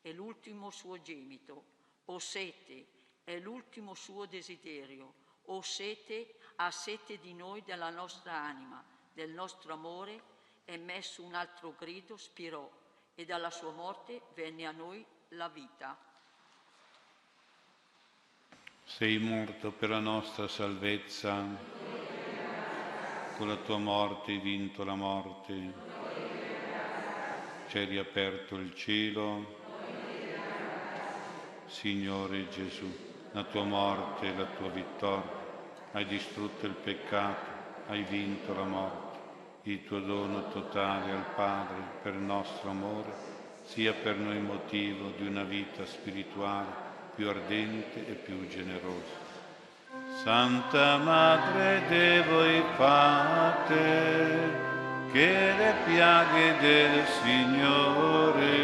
È 0.00 0.10
l'ultimo 0.12 0.70
suo 0.70 1.00
gemito. 1.02 1.74
O 2.06 2.18
sete, 2.18 2.86
è 3.24 3.38
l'ultimo 3.38 3.94
suo 3.94 4.26
desiderio. 4.26 5.24
O 5.46 5.60
sete, 5.62 6.38
ha 6.56 6.70
sete 6.70 7.18
di 7.18 7.34
noi, 7.34 7.62
della 7.62 7.90
nostra 7.90 8.32
anima, 8.32 8.84
del 9.12 9.30
nostro 9.30 9.72
amore, 9.72 10.34
e 10.64 10.76
messo 10.76 11.22
un 11.22 11.34
altro 11.34 11.74
grido, 11.76 12.16
spirò, 12.16 12.68
e 13.14 13.24
dalla 13.24 13.50
sua 13.50 13.72
morte 13.72 14.22
venne 14.34 14.66
a 14.66 14.72
noi 14.72 15.04
la 15.30 15.48
vita. 15.48 15.96
Sei 18.88 19.18
morto 19.18 19.72
per 19.72 19.90
la 19.90 19.98
nostra 19.98 20.46
salvezza, 20.46 21.44
con 23.36 23.48
la 23.48 23.56
tua 23.56 23.78
morte 23.78 24.30
hai 24.30 24.38
vinto 24.38 24.84
la 24.84 24.94
morte, 24.94 25.72
ci 27.68 27.78
hai 27.78 27.84
riaperto 27.84 28.54
il 28.54 28.74
cielo. 28.74 29.64
Signore 31.66 32.48
Gesù, 32.48 32.90
la 33.32 33.42
tua 33.42 33.64
morte 33.64 34.28
e 34.28 34.36
la 34.36 34.46
tua 34.56 34.68
vittoria 34.68 35.44
hai 35.92 36.06
distrutto 36.06 36.64
il 36.64 36.74
peccato, 36.74 37.50
hai 37.88 38.02
vinto 38.04 38.54
la 38.54 38.64
morte. 38.64 39.18
il 39.64 39.84
tuo 39.84 39.98
dono 39.98 40.48
totale 40.48 41.10
al 41.10 41.34
Padre 41.34 41.82
per 42.02 42.14
nostro 42.14 42.70
amore, 42.70 43.12
sia 43.64 43.92
per 43.92 44.16
noi 44.16 44.38
motivo 44.38 45.10
di 45.18 45.26
una 45.26 45.42
vita 45.42 45.84
spirituale 45.84 46.85
più 47.16 47.28
ardente 47.28 48.06
e 48.06 48.12
più 48.12 48.46
generosa. 48.48 49.24
Santa 50.22 50.98
Madre 50.98 51.82
de 51.88 52.22
voi 52.28 52.62
fate, 52.76 54.64
che 55.12 55.54
le 55.56 55.74
piaghe 55.86 56.58
del 56.58 57.06
Signore 57.22 58.54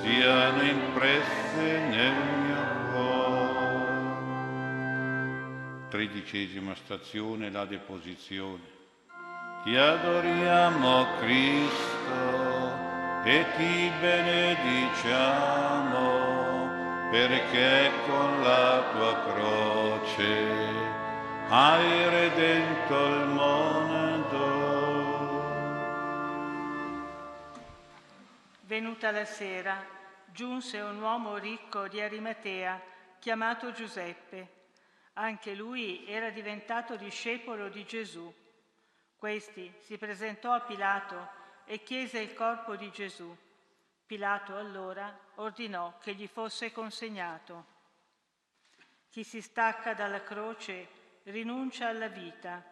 siano 0.00 0.62
impresse 0.62 1.78
nel 1.90 2.14
mio 2.42 2.62
cuore. 2.90 3.86
Tredicesima 5.90 6.74
stazione, 6.74 7.50
la 7.50 7.64
deposizione. 7.64 8.74
Ti 9.62 9.76
adoriamo 9.76 11.06
Cristo 11.20 12.76
e 13.24 13.44
ti 13.56 13.92
benediciamo 14.00 16.17
perché 17.10 17.90
con 18.06 18.42
la 18.42 18.90
tua 18.92 19.22
croce 19.24 20.66
hai 21.48 22.08
redento 22.10 23.06
il 23.06 23.26
mondo. 23.28 24.66
Venuta 28.60 29.10
la 29.10 29.24
sera, 29.24 29.82
giunse 30.26 30.80
un 30.80 31.00
uomo 31.00 31.38
ricco 31.38 31.88
di 31.88 31.98
Arimatea 31.98 32.78
chiamato 33.18 33.72
Giuseppe. 33.72 34.56
Anche 35.14 35.54
lui 35.54 36.04
era 36.06 36.28
diventato 36.28 36.96
discepolo 36.96 37.70
di 37.70 37.86
Gesù. 37.86 38.32
Questi 39.16 39.72
si 39.80 39.96
presentò 39.96 40.52
a 40.52 40.60
Pilato 40.60 41.30
e 41.64 41.82
chiese 41.82 42.20
il 42.20 42.34
corpo 42.34 42.76
di 42.76 42.90
Gesù. 42.90 43.34
Pilato 44.06 44.54
allora 44.56 45.26
ordinò 45.38 45.98
che 45.98 46.14
gli 46.14 46.26
fosse 46.26 46.72
consegnato. 46.72 47.76
Chi 49.10 49.24
si 49.24 49.40
stacca 49.40 49.94
dalla 49.94 50.22
croce 50.22 50.88
rinuncia 51.24 51.88
alla 51.88 52.08
vita. 52.08 52.64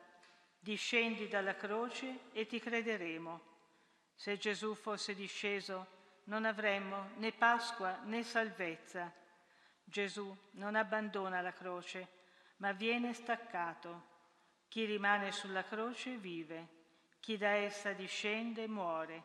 Discendi 0.58 1.28
dalla 1.28 1.54
croce 1.54 2.30
e 2.32 2.46
ti 2.46 2.58
crederemo. 2.58 3.40
Se 4.14 4.36
Gesù 4.36 4.74
fosse 4.74 5.14
disceso, 5.14 5.94
non 6.24 6.44
avremmo 6.44 7.10
né 7.16 7.32
Pasqua 7.32 8.00
né 8.04 8.22
salvezza. 8.22 9.12
Gesù 9.84 10.36
non 10.52 10.74
abbandona 10.74 11.40
la 11.40 11.52
croce, 11.52 12.08
ma 12.56 12.72
viene 12.72 13.12
staccato 13.12 14.14
chi 14.66 14.84
rimane 14.84 15.30
sulla 15.30 15.62
croce 15.62 16.16
vive, 16.16 16.68
chi 17.20 17.36
da 17.36 17.50
essa 17.50 17.92
discende 17.92 18.66
muore. 18.66 19.22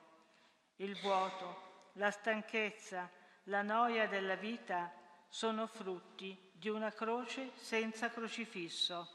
Il 0.76 1.00
vuoto, 1.02 1.90
la 1.94 2.12
stanchezza, 2.12 3.10
la 3.46 3.62
noia 3.62 4.08
della 4.08 4.36
vita 4.36 4.94
sono 5.30 5.68
frutti 5.68 6.38
di 6.52 6.70
una 6.70 6.92
croce 6.92 7.52
senza 7.56 8.10
crocifisso. 8.10 9.10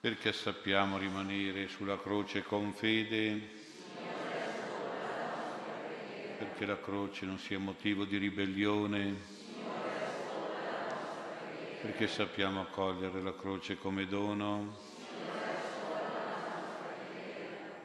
Perché 0.00 0.32
sappiamo 0.32 0.98
rimanere 0.98 1.68
sulla 1.68 1.98
croce 1.98 2.42
con 2.42 2.72
fede? 2.72 3.66
Perché 6.38 6.66
la 6.66 6.80
croce 6.80 7.26
non 7.26 7.38
sia 7.38 7.58
motivo 7.58 8.04
di 8.04 8.16
ribellione? 8.16 9.36
perché 11.80 12.08
sappiamo 12.08 12.60
accogliere 12.62 13.22
la 13.22 13.34
croce 13.34 13.78
come 13.78 14.06
dono. 14.06 14.76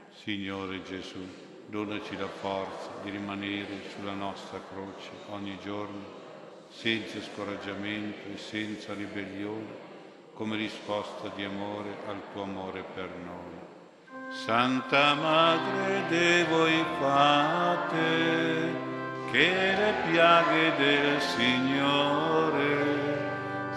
Signore 0.09 0.82
Gesù, 0.82 1.20
donaci 1.68 2.18
la 2.18 2.28
forza 2.28 2.89
di 3.03 3.09
rimanere 3.09 3.82
sulla 3.95 4.14
nostra 4.14 4.59
croce 4.72 5.09
ogni 5.30 5.57
giorno, 5.64 6.22
senza 6.70 7.22
scoraggiamento 7.22 8.30
e 8.34 8.38
senza 8.38 8.93
ribellione, 8.93 9.91
come 10.34 10.55
risposta 10.55 11.32
di 11.36 11.43
amore 11.43 11.97
al 12.07 12.22
tuo 12.32 12.43
amore 12.43 12.84
per 12.93 13.09
noi. 13.24 14.32
Santa 14.32 15.14
Madre 15.14 16.03
de 16.09 16.45
voi 16.45 16.84
fate, 16.99 18.91
che 19.32 19.76
le 19.76 19.93
piaghe 20.09 20.76
del 20.78 21.22
Signore 21.22 23.11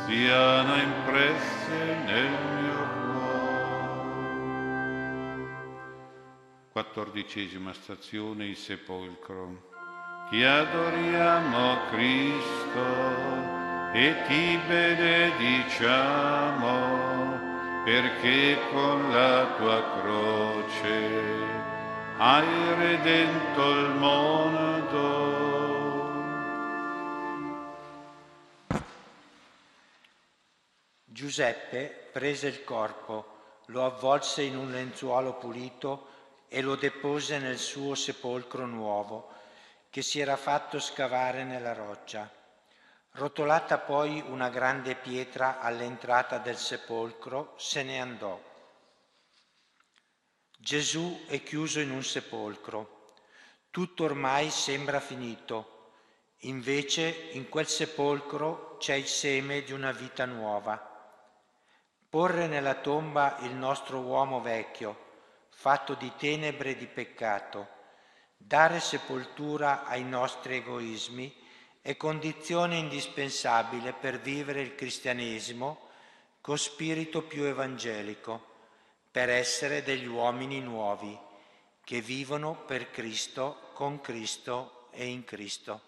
siano 0.07 0.75
impresse 0.77 1.97
nel 2.05 2.31
mio 2.61 2.66
Quattordicesima 6.77 7.73
stazione, 7.73 8.49
il 8.49 8.57
sepolcro. 8.59 9.71
Ti 10.29 10.43
adoriamo 10.43 11.89
Cristo 11.89 12.85
e 13.95 14.15
ti 14.27 14.59
benediciamo 14.69 15.95
perché 17.83 18.59
con 18.71 19.11
la 19.11 19.55
tua 19.57 20.01
croce 20.03 21.25
hai 22.19 22.75
redento 22.75 23.71
il 23.71 23.91
mondo 23.95 25.25
Giuseppe 31.07 32.11
prese 32.13 32.49
il 32.49 32.63
corpo, 32.65 33.63
lo 33.69 33.83
avvolse 33.87 34.43
in 34.43 34.59
un 34.59 34.71
lenzuolo 34.71 35.37
pulito 35.37 36.13
e 36.49 36.63
lo 36.63 36.77
depose 36.77 37.39
nel 37.39 37.59
suo 37.59 37.95
sepolcro 37.95 38.67
nuovo, 38.67 39.33
che 39.91 40.03
si 40.03 40.21
era 40.21 40.37
fatto 40.37 40.79
scavare 40.79 41.45
nella 41.45 41.73
roccia. 41.73 42.31
Rotolata 43.13 43.79
poi 43.79 44.23
una 44.27 44.49
grande 44.49 44.95
pietra 44.95 45.61
all'entrata 45.61 46.39
del 46.39 46.57
sepolcro, 46.57 47.55
se 47.57 47.83
ne 47.83 48.01
andò. 48.01 48.41
Gesù 50.59 51.25
è 51.27 51.43
chiuso 51.43 51.81
in 51.81 51.91
un 51.91 52.03
sepolcro. 52.03 53.13
Tutto 53.71 54.05
ormai 54.05 54.51
sembra 54.51 55.01
finito. 55.01 55.93
Invece 56.41 57.31
in 57.33 57.49
quel 57.49 57.67
sepolcro 57.67 58.77
c'è 58.79 58.95
il 58.95 59.07
seme 59.07 59.63
di 59.63 59.73
una 59.73 59.93
vita 59.93 60.25
nuova 60.27 60.95
porre 62.17 62.47
nella 62.47 62.77
tomba 62.77 63.37
il 63.41 63.55
nostro 63.55 63.99
uomo 63.99 64.41
vecchio, 64.41 65.06
fatto 65.59 65.95
di 65.95 66.13
tenebre 66.19 66.73
e 66.73 66.77
di 66.77 66.87
peccato, 66.87 67.67
dare 68.37 68.79
sepoltura 68.79 69.87
ai 69.87 70.05
nostri 70.05 70.57
egoismi 70.57 71.35
è 71.81 71.97
condizione 71.97 72.77
indispensabile 72.77 73.95
per 73.95 74.21
vivere 74.21 74.61
il 74.61 74.75
cristianesimo 74.75 75.89
con 76.43 76.59
spirito 76.59 77.23
più 77.23 77.45
evangelico, 77.45 78.55
per 79.11 79.31
essere 79.31 79.83
degli 79.83 80.07
uomini 80.07 80.61
nuovi 80.61 81.19
che 81.83 82.03
vivono 82.03 82.55
per 82.67 82.91
Cristo, 82.91 83.71
con 83.73 84.01
Cristo 84.03 84.89
e 84.91 85.07
in 85.07 85.25
Cristo. 85.25 85.81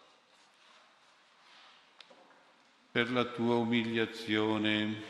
Per 2.90 3.12
la 3.12 3.24
tua 3.26 3.56
umiliazione 3.56 5.02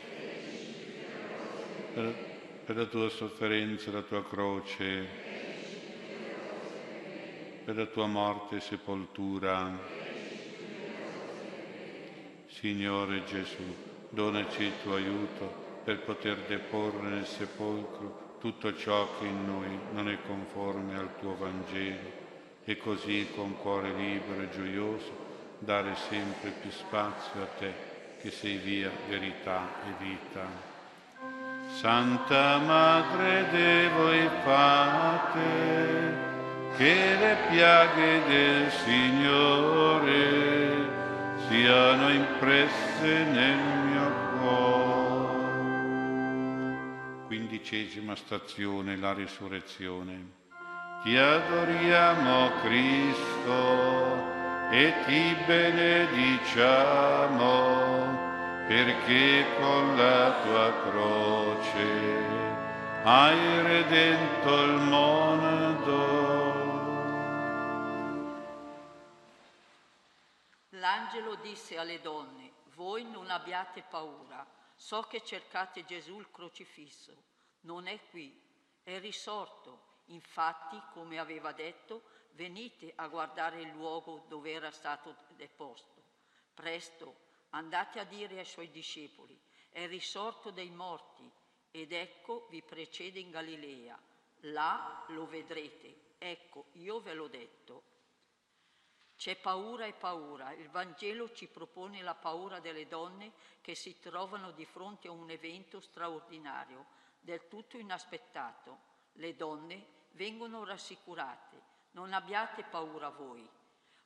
per, 1.93 2.28
per 2.69 2.77
la 2.77 2.85
tua 2.85 3.09
sofferenza, 3.09 3.89
la 3.89 4.03
tua 4.03 4.23
croce, 4.23 5.07
per 7.65 7.75
la 7.75 7.87
tua 7.87 8.05
morte 8.05 8.57
e 8.57 8.59
sepoltura. 8.59 9.75
Signore 12.45 13.23
Gesù, 13.23 13.63
donaci 14.09 14.61
il 14.65 14.73
tuo 14.83 14.93
aiuto 14.93 15.81
per 15.83 16.01
poter 16.01 16.37
deporre 16.47 17.09
nel 17.09 17.25
sepolcro 17.25 18.37
tutto 18.39 18.77
ciò 18.77 19.17
che 19.17 19.25
in 19.25 19.47
noi 19.47 19.79
non 19.93 20.07
è 20.07 20.19
conforme 20.27 20.95
al 20.95 21.17
tuo 21.17 21.35
Vangelo 21.37 22.11
e 22.65 22.77
così 22.77 23.29
con 23.33 23.57
cuore 23.57 23.91
libero 23.93 24.43
e 24.43 24.49
gioioso 24.51 25.11
dare 25.57 25.95
sempre 25.95 26.51
più 26.51 26.69
spazio 26.69 27.41
a 27.41 27.47
te 27.47 27.73
che 28.21 28.29
sei 28.29 28.57
via, 28.57 28.91
verità 29.07 29.67
e 29.87 30.03
vita. 30.03 30.68
Santa 31.75 32.57
Madre 32.57 33.47
de 33.51 33.89
voi 33.95 34.29
fate, 34.43 36.17
che 36.75 37.15
le 37.17 37.37
piaghe 37.49 38.25
del 38.27 38.69
Signore 38.71 40.27
siano 41.47 42.09
impresse 42.09 43.23
nel 43.23 43.57
mio 43.85 44.11
cuore. 44.39 45.27
Quindicesima 47.27 48.15
stazione, 48.15 48.97
la 48.97 49.13
risurrezione. 49.13 50.37
Ti 51.03 51.15
adoriamo 51.15 52.51
Cristo 52.61 54.27
e 54.71 54.93
ti 55.05 55.35
benediciamo 55.45 56.69
perché 58.69 59.55
con 59.59 59.97
la 59.97 60.41
tua 60.43 60.71
croce 60.83 61.87
hai 63.03 63.63
redento 63.63 64.63
il 64.63 64.75
mondo. 64.81 65.97
L'angelo 70.69 71.33
disse 71.37 71.79
alle 71.79 71.99
donne, 71.99 72.51
voi 72.75 73.09
non 73.09 73.31
abbiate 73.31 73.81
paura, 73.81 74.45
so 74.75 75.01
che 75.01 75.23
cercate 75.23 75.83
Gesù 75.85 76.19
il 76.19 76.29
crocifisso, 76.29 77.23
non 77.61 77.87
è 77.87 77.99
qui, 78.11 78.39
è 78.83 78.99
risorto. 78.99 79.87
Infatti, 80.09 80.79
come 80.93 81.17
aveva 81.17 81.53
detto, 81.53 82.03
venite 82.33 82.93
a 82.97 83.07
guardare 83.07 83.61
il 83.61 83.69
luogo 83.69 84.25
dove 84.27 84.51
era 84.51 84.69
stato 84.69 85.15
deposto. 85.35 86.03
Presto, 86.53 87.28
andate 87.51 87.99
a 87.99 88.03
dire 88.03 88.39
ai 88.39 88.45
suoi 88.45 88.69
discepoli, 88.71 89.39
è 89.69 89.87
risorto 89.87 90.51
dai 90.51 90.69
morti 90.69 91.29
ed 91.71 91.91
ecco 91.91 92.47
vi 92.49 92.61
precede 92.61 93.19
in 93.19 93.29
Galilea. 93.29 93.97
Là 94.43 95.05
lo 95.09 95.25
vedrete. 95.25 96.07
Ecco, 96.17 96.65
io 96.73 96.99
ve 97.01 97.13
l'ho 97.13 97.27
detto. 97.27 97.83
C'è 99.15 99.35
paura 99.35 99.85
e 99.85 99.93
paura. 99.93 100.51
Il 100.53 100.69
Vangelo 100.69 101.31
ci 101.33 101.47
propone 101.47 102.01
la 102.01 102.15
paura 102.15 102.59
delle 102.59 102.87
donne 102.87 103.33
che 103.61 103.75
si 103.75 103.99
trovano 103.99 104.51
di 104.51 104.65
fronte 104.65 105.07
a 105.07 105.11
un 105.11 105.29
evento 105.29 105.81
straordinario, 105.81 106.85
del 107.19 107.47
tutto 107.47 107.77
inaspettato. 107.77 108.87
Le 109.13 109.35
donne 109.35 109.85
vengono 110.11 110.63
rassicurate. 110.63 111.61
Non 111.91 112.13
abbiate 112.13 112.63
paura 112.63 113.09
voi. 113.09 113.47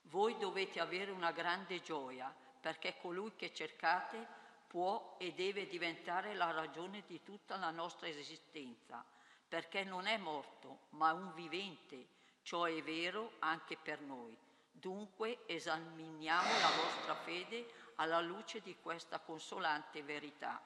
Voi 0.08 0.38
dovete 0.38 0.80
avere 0.80 1.12
una 1.12 1.32
grande 1.32 1.80
gioia 1.82 2.34
perché 2.64 2.95
colui 3.01 3.34
che 3.36 3.53
cercate 3.53 4.26
può 4.68 5.18
e 5.20 5.34
deve 5.34 5.68
diventare 5.68 6.34
la 6.34 6.51
ragione 6.51 7.03
di 7.05 7.22
tutta 7.22 7.57
la 7.57 7.72
nostra 7.72 8.07
esistenza, 8.07 9.03
perché 9.45 9.84
non 9.84 10.05
è 10.05 10.16
morto, 10.16 10.86
ma 10.91 11.11
un 11.11 11.34
vivente. 11.34 12.07
Ciò 12.41 12.64
è 12.64 12.82
vero 12.82 13.34
anche 13.39 13.76
per 13.76 13.99
noi. 13.99 14.34
Dunque 14.72 15.39
esaminiamo 15.45 16.47
la 16.47 16.70
vostra 16.82 17.16
fede 17.16 17.68
alla 17.95 18.22
luce 18.22 18.61
di 18.61 18.78
questa 18.82 19.20
consolante 19.20 20.01
verità. 20.01 20.61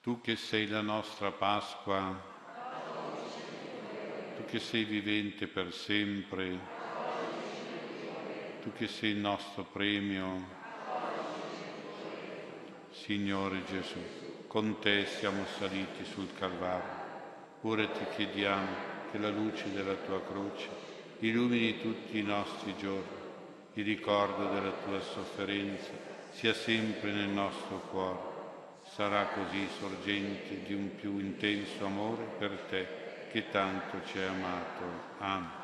Tu 0.00 0.18
che 0.22 0.36
sei 0.36 0.66
la 0.66 0.80
nostra 0.80 1.30
Pasqua, 1.30 2.18
tu 4.34 4.44
che 4.46 4.58
sei 4.58 4.84
vivente 4.84 5.46
per 5.46 5.74
sempre, 5.74 6.79
tu 8.60 8.72
che 8.72 8.88
sei 8.88 9.10
il 9.10 9.16
nostro 9.16 9.64
premio, 9.64 10.58
Signore 12.90 13.64
Gesù, 13.64 13.98
con 14.46 14.78
te 14.80 15.06
siamo 15.06 15.44
saliti 15.58 16.04
sul 16.04 16.28
Calvario. 16.38 17.08
Ora 17.62 17.86
ti 17.88 18.04
chiediamo 18.14 18.68
che 19.10 19.18
la 19.18 19.30
luce 19.30 19.72
della 19.72 19.94
tua 19.94 20.22
croce 20.22 20.68
illumini 21.20 21.80
tutti 21.80 22.18
i 22.18 22.22
nostri 22.22 22.76
giorni. 22.76 23.18
Il 23.74 23.84
ricordo 23.84 24.48
della 24.50 24.72
tua 24.84 25.00
sofferenza 25.00 25.90
sia 26.30 26.52
sempre 26.52 27.12
nel 27.12 27.28
nostro 27.28 27.80
cuore. 27.90 28.38
Sarà 28.92 29.26
così 29.26 29.66
sorgente 29.78 30.62
di 30.64 30.74
un 30.74 30.94
più 30.96 31.18
intenso 31.18 31.86
amore 31.86 32.24
per 32.38 32.66
te 32.68 32.86
che 33.30 33.48
tanto 33.50 34.00
ci 34.06 34.18
hai 34.18 34.26
amato. 34.26 34.84
Amen. 35.18 35.59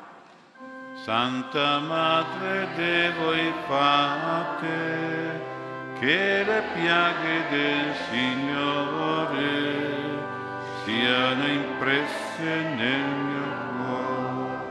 Santa 1.03 1.79
Madre 1.79 2.67
de 2.75 3.11
voi 3.17 3.53
fate, 3.65 5.41
che 5.99 6.43
le 6.43 6.63
piaghe 6.73 7.47
del 7.49 7.95
Signore 8.09 9.77
siano 10.83 11.47
impresse 11.47 12.61
nel 12.75 13.09
mio 13.09 13.45
cuore. 13.77 14.65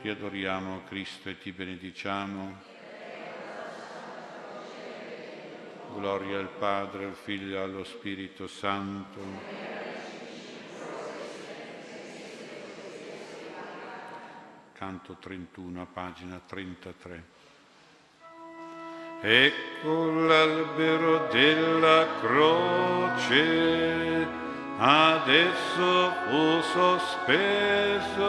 Ti 0.00 0.08
adoriamo 0.08 0.82
Cristo 0.88 1.28
e 1.28 1.38
ti 1.38 1.52
benediciamo. 1.52 2.70
Gloria 5.94 6.38
al 6.38 6.48
Padre, 6.48 7.04
al 7.04 7.14
Figlio 7.14 7.56
e 7.56 7.62
allo 7.62 7.84
Spirito 7.84 8.46
Santo. 8.46 9.71
Canto 14.82 15.14
31, 15.20 15.86
pagina 15.92 16.40
33. 16.44 17.22
Ecco 19.20 20.10
l'albero 20.10 21.28
della 21.30 22.04
croce, 22.20 24.26
adesso 24.78 26.12
fu 26.26 26.60
sospeso 26.72 28.20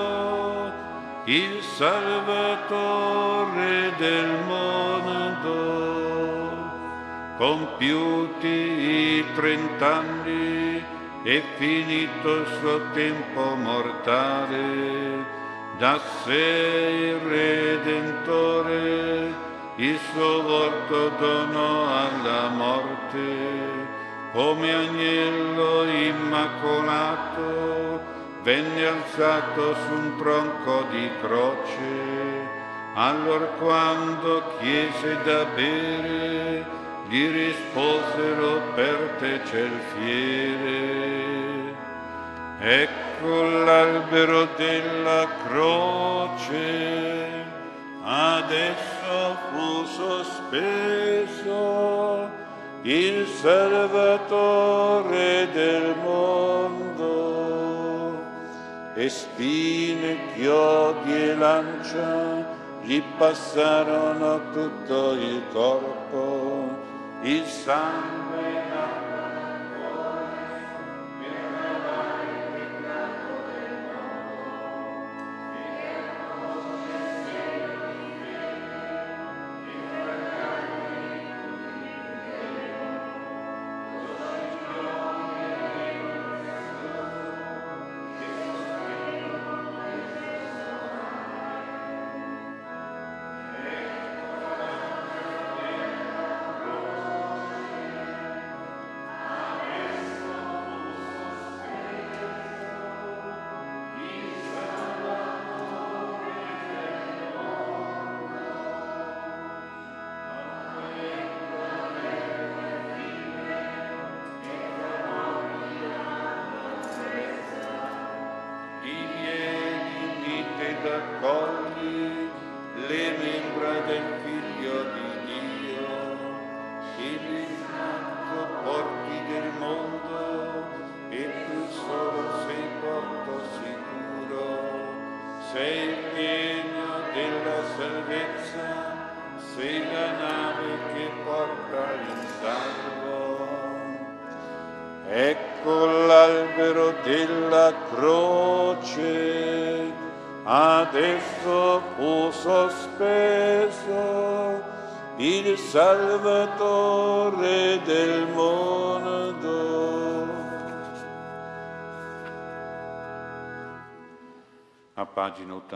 il 1.23 1.59
Salvatore 1.63 3.91
del 3.97 4.43
mondo. 4.45 5.41
Compiuti 7.35 8.47
i 8.47 9.25
trent'anni 9.33 10.85
e 11.23 11.43
finito 11.57 12.35
il 12.35 12.45
suo 12.59 12.91
tempo 12.91 13.55
mortale, 13.55 15.41
da 15.83 15.99
sé 16.23 16.45
il 17.11 17.19
Redentore 17.27 18.71
il 19.75 19.99
suo 20.13 20.41
volto 20.41 21.09
donò 21.19 21.87
alla 21.89 22.47
morte, 22.47 23.19
come 24.31 24.73
agnello 24.73 25.83
immacolato, 25.83 27.41
venne 28.43 28.85
alzato 28.85 29.75
su 29.75 29.91
un 29.91 30.15
tronco 30.19 30.85
di 30.89 31.09
croce. 31.19 32.47
Allora 32.93 33.47
quando 33.59 34.55
chiese 34.59 35.17
da 35.25 35.43
bere, 35.53 36.65
gli 37.09 37.29
risposero 37.29 38.61
per 38.73 39.17
te 39.19 39.41
c'è 39.41 39.59
il 39.59 39.81
fiere. 39.97 41.75
Ecco 42.61 43.02
l'albero 43.21 44.47
della 44.55 45.27
croce, 45.45 47.45
adesso 48.03 49.37
fu 49.51 49.85
sospeso 49.85 51.61
il 52.83 53.27
Salvatore 53.27 55.49
del 55.53 55.95
mondo 56.03 56.83
e 58.95 59.09
spine, 59.09 60.17
chiodi 60.35 61.13
e 61.13 61.35
lancia 61.35 62.45
gli 62.81 63.01
passarono 63.17 64.51
tutto 64.51 65.13
il 65.13 65.41
corpo, 65.51 66.77
il 67.21 67.43
sangue 67.45 68.62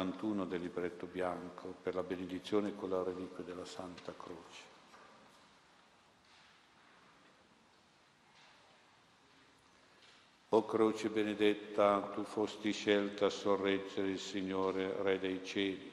61 0.08 0.45
del 0.45 0.62
libretto 0.62 1.05
bianco 1.05 1.76
per 1.82 1.93
la 1.93 2.03
benedizione 2.03 2.76
con 2.76 2.89
la 2.89 3.03
reliquia 3.03 3.43
della 3.43 3.66
Santa 3.66 4.14
Croce. 4.16 4.76
O 10.49 10.66
croce 10.66 11.10
benedetta, 11.10 11.99
tu 12.14 12.24
fosti 12.24 12.72
scelta 12.72 13.26
a 13.26 13.30
sorreggere 13.30 14.08
il 14.08 14.20
Signore, 14.20 14.95
Re 15.01 15.20
dei 15.20 15.43
cieli. 15.43 15.91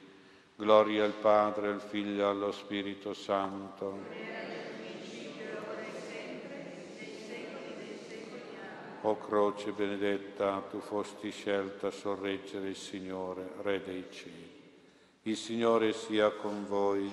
Gloria 0.55 1.03
al 1.03 1.11
Padre, 1.11 1.67
al 1.67 1.81
Figlio 1.81 2.21
e 2.21 2.29
allo 2.29 2.51
Spirito 2.53 3.13
Santo. 3.13 3.89
Amen. 3.89 4.74
O 9.07 9.19
croce 9.19 9.71
benedetta, 9.71 10.63
tu 10.67 10.79
fosti 10.79 11.29
scelta 11.29 11.87
a 11.87 11.91
sorreggere 11.91 12.69
il 12.69 12.75
Signore, 12.75 13.51
Re 13.61 13.83
dei 13.83 14.07
cieli. 14.09 14.51
Il 15.21 15.37
Signore 15.37 15.93
sia 15.93 16.31
con 16.31 16.65
voi. 16.65 17.11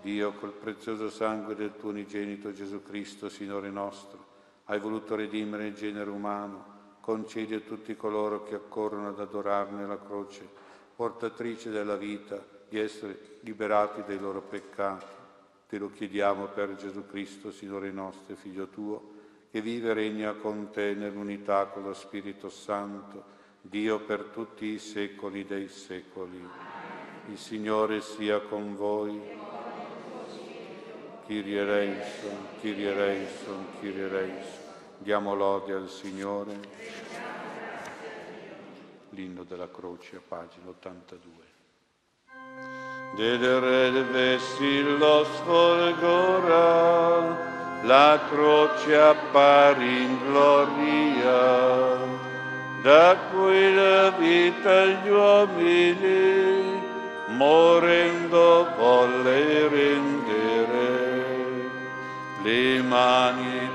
Dio, 0.00 0.32
col 0.32 0.50
prezioso 0.50 1.08
sangue 1.10 1.54
del 1.54 1.76
tuo 1.76 1.90
unigenito 1.90 2.52
Gesù 2.52 2.82
Cristo, 2.82 3.28
Signore 3.28 3.70
nostro, 3.70 4.18
hai 4.64 4.80
voluto 4.80 5.14
redimere 5.14 5.68
il 5.68 5.74
genere 5.74 6.10
umano, 6.10 6.98
concedi 7.00 7.54
a 7.54 7.60
tutti 7.60 7.94
coloro 7.94 8.42
che 8.42 8.56
accorrono 8.56 9.10
ad 9.10 9.20
adorarne 9.20 9.86
la 9.86 10.00
croce 10.00 10.44
portatrice 10.96 11.70
della 11.70 11.94
vita, 11.94 12.44
di 12.68 12.80
essere 12.80 13.38
liberati 13.42 14.02
dai 14.04 14.18
loro 14.18 14.40
peccati. 14.40 15.06
Te 15.68 15.78
lo 15.78 15.88
chiediamo 15.88 16.46
per 16.46 16.74
Gesù 16.74 17.06
Cristo, 17.06 17.52
Signore 17.52 17.92
nostro 17.92 18.34
Figlio 18.34 18.66
tuo, 18.66 19.14
che 19.50 19.60
vive 19.60 19.90
e 19.90 19.94
regna 19.94 20.32
con 20.34 20.70
te 20.70 20.94
nell'unità 20.94 21.66
con 21.66 21.84
lo 21.84 21.92
Spirito 21.92 22.48
Santo, 22.48 23.34
Dio 23.60 24.00
per 24.00 24.24
tutti 24.32 24.66
i 24.66 24.78
secoli 24.78 25.44
dei 25.44 25.68
secoli. 25.68 26.48
Il 27.28 27.38
Signore 27.38 28.00
sia 28.00 28.40
con 28.40 28.76
voi. 28.76 29.20
Kyrie 31.26 31.60
eleison, 31.60 32.46
Kyrie 32.60 32.92
eleison, 32.92 33.66
Kyrie 33.80 34.06
eleison. 34.06 34.64
Diamo 34.98 35.34
lode 35.34 35.72
al 35.72 35.88
Signore 35.88 37.04
l'inno 39.16 39.44
della 39.44 39.70
croce 39.70 40.20
pagina 40.26 40.68
82. 40.68 41.32
Del 43.16 43.60
re 43.60 44.02
vessillo 44.02 45.24
sfolgora, 45.24 46.04
la 47.82 48.18
croce 48.28 48.96
appare 48.96 49.84
in 49.84 50.18
gloria, 50.26 51.96
da 52.82 53.16
cui 53.30 53.74
la 53.74 54.10
vita 54.10 54.84
gli 54.84 55.08
uomini, 55.08 56.80
morendo 57.28 58.68
volle 58.76 59.68
rendere, 59.68 61.24
le 62.42 62.82
mani 62.82 63.70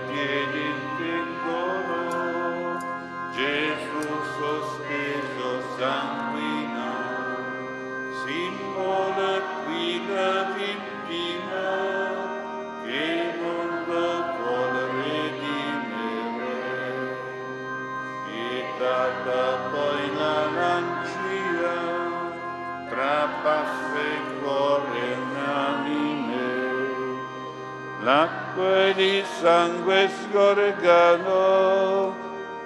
l'acqua 28.03 28.91
di 28.95 29.23
sangue 29.39 30.09
scorgano 30.09 32.15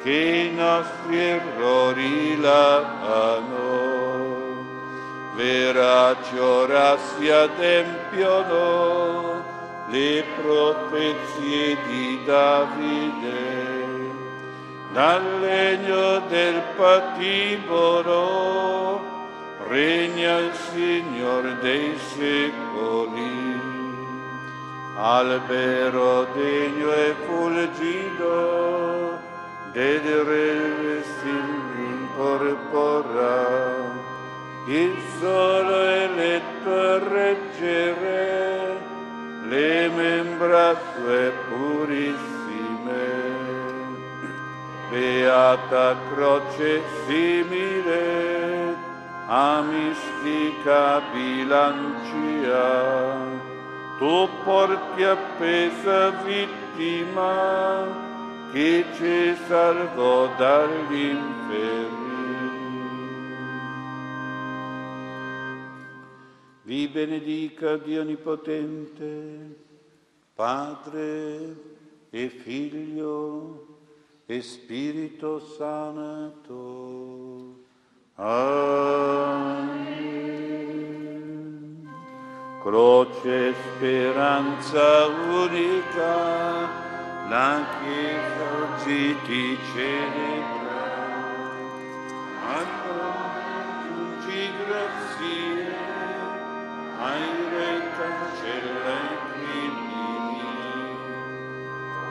che 0.02 0.52
i 0.52 0.56
nostri 0.56 1.18
errori 1.18 2.40
lavano. 2.40 3.84
Veraci 5.36 6.38
ora 6.38 6.98
si 6.98 7.30
adempiono 7.30 9.44
le 9.90 10.24
profezie 10.42 11.78
di 11.88 12.22
Davide. 12.26 13.84
Dal 14.94 15.42
legno 15.42 16.20
del 16.30 16.62
patibolo 16.78 18.14
regna 19.68 20.38
il 20.38 20.54
Signore 20.54 21.58
dei 21.60 21.98
secoli. 21.98 23.45
Albero 24.98 26.26
degno 26.34 26.92
e 26.94 27.14
fulgido, 27.26 29.20
vedere 29.74 31.04
s'incorpora, 32.14 32.54
il 34.68 34.96
sole 35.20 36.04
eletto 36.06 37.10
reggere 37.10 38.78
le 39.50 39.90
membra 39.90 40.80
sue 40.94 41.34
purissime. 41.50 42.34
Beata 44.90 45.96
croce 46.14 46.82
simile 47.06 48.76
a 49.28 49.62
mistica 49.62 51.02
bilancia, 51.12 52.64
tu 53.98 54.28
porti 54.44 55.04
appesa 55.04 56.10
vittima 56.24 57.88
che 58.52 58.86
ci 58.96 59.36
salvò 59.48 60.28
dagli 60.36 61.12
inferni. 61.12 62.04
Vi 66.64 66.88
benedica 66.88 67.78
Dio 67.78 68.02
Onnipotente, 68.02 69.56
Padre 70.34 71.56
e 72.10 72.30
Figlio 72.30 73.78
e 74.26 74.42
Spirito 74.42 75.40
Santo. 75.40 76.44
Amen. 78.16 79.75
Croce 82.66 83.54
speranza 83.54 85.06
unica, 85.06 86.14
la 87.30 87.64
Chiesa 87.78 88.46
oggi 88.58 89.16
ti 89.24 89.60
celebra. 89.72 90.82
Aggiungi 92.58 94.42
grazie 94.66 95.76
ai 97.02 97.30
re 97.54 97.72
cancella 97.98 98.96
i 98.98 99.18
crimini. 99.30 100.50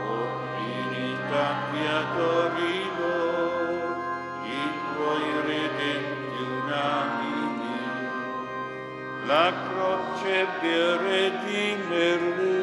Oh, 0.07 0.27
divinità 0.57 1.47
che 1.73 1.83
adorino, 2.01 3.15
i 4.45 4.63
tuoi 4.95 5.27
redenti 5.47 6.41
unanimi. 6.63 7.35
La 9.27 9.47
per 10.43 10.99
redimerli 11.01 12.55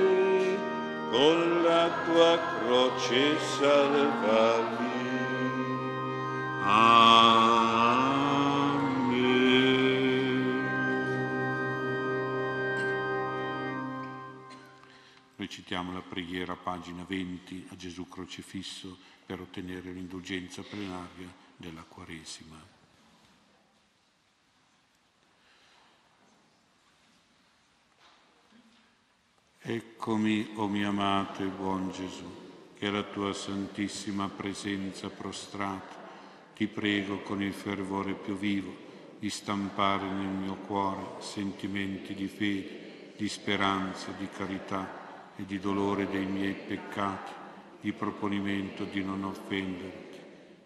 con 1.10 1.64
la 1.64 1.90
tua 2.04 2.38
croce 2.60 3.40
salvavi. 3.40 4.90
Amen. 6.64 7.62
Recitiamo 15.38 15.94
la 15.94 16.02
preghiera, 16.02 16.56
pagina 16.56 17.06
20, 17.08 17.68
a 17.72 17.76
Gesù 17.78 18.08
crocifisso 18.08 18.98
per 19.26 19.40
ottenere 19.40 19.92
l'indulgenza 19.92 20.62
plenaria 20.62 21.34
della 21.56 21.84
Quaresima. 21.84 22.81
Eccomi, 29.64 30.54
o 30.56 30.64
oh 30.64 30.68
mio 30.68 30.90
amato 30.90 31.44
e 31.44 31.46
buon 31.46 31.92
Gesù, 31.92 32.26
che 32.76 32.88
alla 32.88 33.04
tua 33.04 33.32
santissima 33.32 34.28
presenza 34.28 35.08
prostrato, 35.10 35.96
ti 36.56 36.66
prego 36.66 37.20
con 37.20 37.44
il 37.44 37.54
fervore 37.54 38.14
più 38.14 38.36
vivo 38.36 38.74
di 39.20 39.30
stampare 39.30 40.10
nel 40.10 40.34
mio 40.34 40.56
cuore 40.66 41.04
sentimenti 41.20 42.16
di 42.16 42.28
fede, 42.28 43.14
di 43.16 43.30
speranza, 43.30 44.10
di 44.18 44.28
carità 44.36 45.30
e 45.36 45.46
di 45.46 45.60
dolore 45.60 46.10
dei 46.10 46.26
miei 46.26 46.56
peccati, 46.56 47.32
di 47.82 47.94
proponimento 47.94 48.84
di 48.86 49.04
non 49.04 49.24
offenderti, 49.24 50.20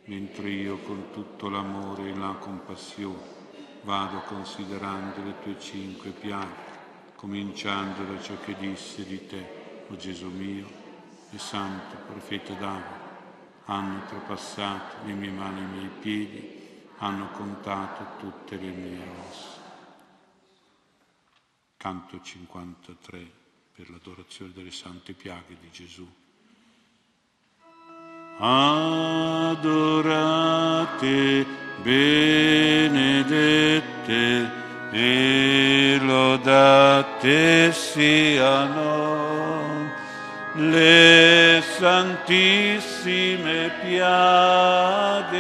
mentre 0.05 0.49
io 0.49 0.77
con 0.77 1.07
tutto 1.11 1.49
l'amore 1.49 2.11
e 2.11 2.15
la 2.15 2.37
compassione 2.39 3.33
vado 3.81 4.21
considerando 4.21 5.21
le 5.21 5.33
tue 5.41 5.59
cinque 5.59 6.11
piaghe 6.11 6.75
cominciando 7.15 8.03
da 8.03 8.21
ciò 8.21 8.37
che 8.39 8.55
disse 8.55 9.05
di 9.05 9.25
te, 9.27 9.85
o 9.89 9.95
Gesù 9.95 10.29
mio, 10.29 10.67
e 11.31 11.37
santo 11.37 11.95
profeta 12.07 12.53
Davide, 12.53 13.03
hanno 13.65 14.05
trapassato 14.05 15.05
le 15.05 15.13
mie 15.13 15.31
mani 15.31 15.59
e 15.59 15.63
i 15.63 15.67
miei 15.67 15.89
piedi, 15.99 16.63
hanno 16.97 17.29
contato 17.31 18.05
tutte 18.19 18.57
le 18.57 18.69
mie 18.69 19.01
ossa. 19.27 19.63
Canto 21.77 22.21
53 22.21 23.31
per 23.73 23.89
l'adorazione 23.89 24.53
delle 24.53 24.71
sante 24.71 25.13
piaghe 25.13 25.57
di 25.59 25.69
Gesù. 25.71 26.07
Adorate, 28.37 29.65
benedette, 31.81 33.43
e 34.97 35.99
lodate 36.01 37.73
siano 37.73 39.91
le 40.53 41.61
santissime 41.77 43.73
piaghe 43.81 45.33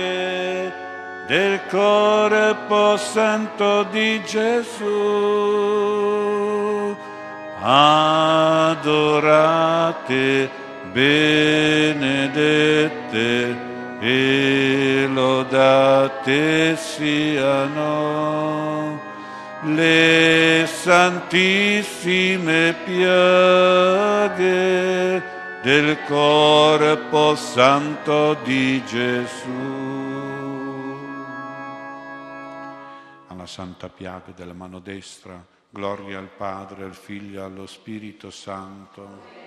del 1.27 1.61
corpo 1.69 2.97
santo 2.97 3.83
di 3.83 4.21
Gesù. 4.25 4.93
Adorate, 7.61 8.89
benedette 10.91 12.03
e 14.01 15.07
lodate 15.09 16.75
siano 16.75 18.74
le 19.73 20.65
santissime 20.67 22.75
piaghe 22.85 24.43
del 25.63 25.97
corpo 26.05 27.35
santo 27.35 28.35
di 28.43 28.83
Gesù. 28.85 30.03
Alla 33.27 33.47
santa 33.47 33.89
piaga 33.89 34.31
della 34.35 34.53
mano 34.53 34.77
destra, 34.79 35.43
gloria 35.69 36.19
al 36.19 36.29
Padre, 36.29 36.83
al 36.83 36.93
Figlio 36.93 37.43
allo 37.43 37.65
Spirito 37.65 38.29
Santo 38.29 39.44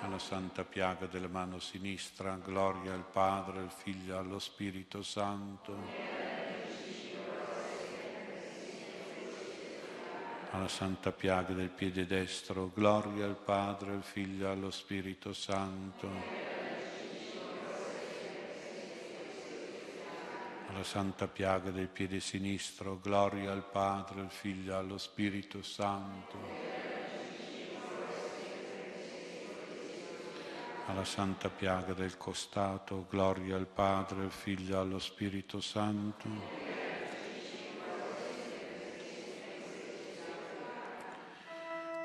alla 0.00 0.18
santa 0.18 0.64
piaga 0.64 1.06
della 1.06 1.28
mano 1.28 1.58
sinistra, 1.58 2.36
gloria 2.42 2.94
al 2.94 3.04
Padre, 3.04 3.60
al 3.60 3.70
Figlio 3.70 4.16
allo 4.18 4.38
Spirito 4.38 5.02
Santo. 5.02 5.76
Alla 10.52 10.68
santa 10.68 11.12
piaga 11.12 11.52
del 11.52 11.68
piede 11.68 12.06
destro, 12.06 12.70
gloria 12.74 13.26
al 13.26 13.36
Padre, 13.36 13.92
al 13.92 14.02
Figlio 14.02 14.50
allo 14.50 14.70
Spirito 14.70 15.32
Santo. 15.32 16.08
Alla 20.68 20.84
santa 20.84 21.28
piaga 21.28 21.70
del 21.70 21.88
piede 21.88 22.20
sinistro, 22.20 22.98
gloria 23.00 23.52
al 23.52 23.64
Padre, 23.64 24.20
al 24.20 24.30
Figlio 24.30 24.76
allo 24.76 24.98
Spirito 24.98 25.62
Santo. 25.62 26.89
Alla 30.90 31.04
santa 31.04 31.48
piaga 31.48 31.92
del 31.92 32.16
costato, 32.16 33.06
gloria 33.08 33.54
al 33.56 33.66
Padre, 33.66 34.22
al 34.24 34.30
Figlio 34.30 34.74
e 34.74 34.78
allo 34.78 34.98
Spirito 34.98 35.60
Santo. 35.60 36.68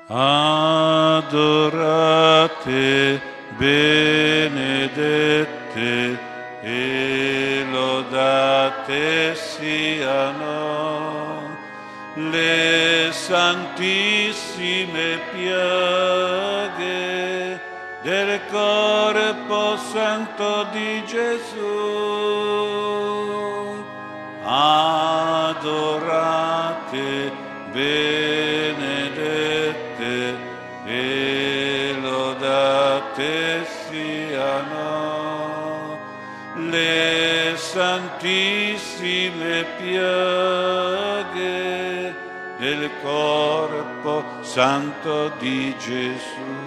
Adorate, 0.08 1.40
benedette 3.56 4.68
e 6.62 7.66
lodate 7.68 9.34
siano 9.34 11.56
le 12.14 13.10
santissime 13.12 15.18
piaghe 15.32 16.05
corpo 19.46 19.76
santo 19.76 20.66
di 20.72 21.04
Gesù. 21.06 21.64
Adorate, 24.42 25.72
benedette 27.72 28.74
e 30.84 31.94
lodate 32.00 33.66
siano 33.88 34.84
le 36.56 37.54
santissime 37.56 38.84
piaghe 39.78 41.34
del 42.58 42.90
corpo 43.02 44.24
santo 44.42 45.30
di 45.38 45.74
Gesù. 45.78 46.65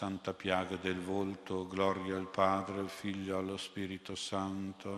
Santa 0.00 0.32
piaga 0.32 0.76
del 0.76 0.98
volto, 0.98 1.66
gloria 1.66 2.16
al 2.16 2.26
Padre, 2.26 2.78
al 2.78 2.88
Figlio 2.88 3.36
allo 3.36 3.58
Spirito 3.58 4.14
Santo. 4.14 4.96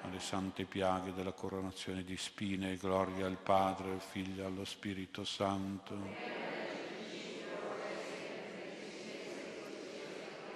Alle 0.00 0.18
sante 0.18 0.64
piaghe 0.64 1.12
della 1.12 1.32
coronazione 1.32 2.04
di 2.04 2.16
spine, 2.16 2.78
gloria 2.78 3.26
al 3.26 3.36
Padre, 3.36 3.90
al 3.90 4.00
Figlio 4.00 4.46
allo 4.46 4.64
Spirito 4.64 5.24
Santo. 5.24 5.94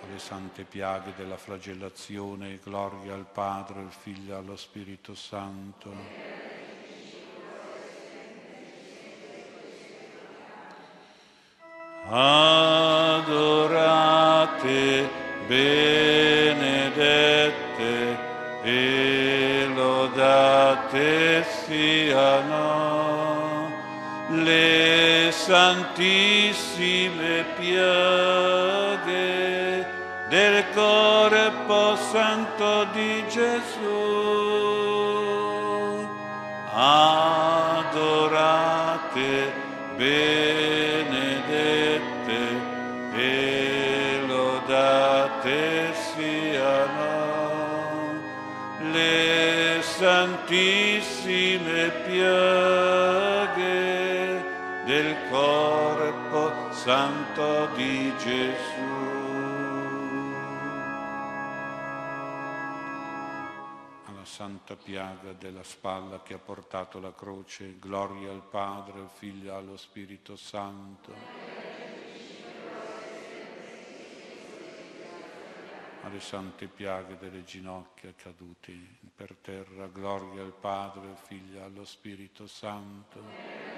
Alle 0.00 0.18
sante 0.18 0.64
piaghe 0.64 1.12
della 1.14 1.36
flagellazione, 1.36 2.58
gloria 2.64 3.12
al 3.12 3.26
Padre, 3.30 3.80
al 3.80 3.92
Figlio 3.92 4.34
allo 4.34 4.56
Spirito 4.56 5.14
Santo. 5.14 6.31
Adorate, 12.14 13.88
benedette 15.46 16.68
e 18.62 19.66
lodate 19.74 21.42
siano 21.64 22.60
le 24.28 25.30
santissime 25.32 26.66
piaghe 27.58 27.80
del 30.28 30.64
corpo 30.74 31.96
santo 31.96 32.84
di 32.92 33.24
Gesù. 33.28 34.10
Adorate, 36.74 37.92
benedette 39.96 40.41
lodate 45.42 45.92
siano 46.14 47.40
le 48.90 49.80
santissime 49.82 50.70
piaghe 52.06 53.60
del 54.84 55.16
corpo 55.30 56.72
santo 56.72 57.66
di 57.74 58.12
Gesù. 58.18 59.10
santa 64.24 64.76
piaga 64.76 65.32
della 65.34 65.62
spalla 65.62 66.22
che 66.22 66.32
ha 66.34 66.38
portato 66.38 66.98
la 66.98 67.12
croce, 67.12 67.76
gloria 67.78 68.30
al 68.30 68.42
Padre, 68.42 69.00
al 69.00 69.10
Figlio 69.12 69.52
e 69.52 69.54
allo 69.54 69.76
Spirito 69.76 70.36
Santo. 70.36 71.61
Alle 76.02 76.20
sante 76.20 76.66
piaghe 76.66 77.16
delle 77.16 77.44
ginocchia 77.44 78.12
cadute 78.14 78.72
per 79.14 79.36
terra, 79.40 79.86
gloria 79.86 80.42
al 80.42 80.52
Padre, 80.52 81.08
al 81.10 81.16
Figlio 81.16 81.62
allo 81.62 81.84
Spirito 81.84 82.46
Santo. 82.46 83.70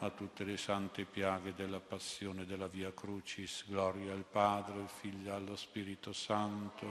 A 0.00 0.10
tutte 0.10 0.44
le 0.44 0.56
sante 0.56 1.04
piaghe 1.04 1.54
della 1.54 1.80
passione 1.80 2.46
della 2.46 2.68
Via 2.68 2.92
Crucis, 2.92 3.64
gloria 3.66 4.12
al 4.12 4.24
Padre, 4.24 4.78
al 4.78 4.88
Figlio 4.88 5.34
allo 5.34 5.56
Spirito 5.56 6.12
Santo. 6.12 6.86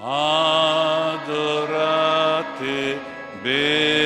Adorate 0.00 1.26
benedette 3.42 3.97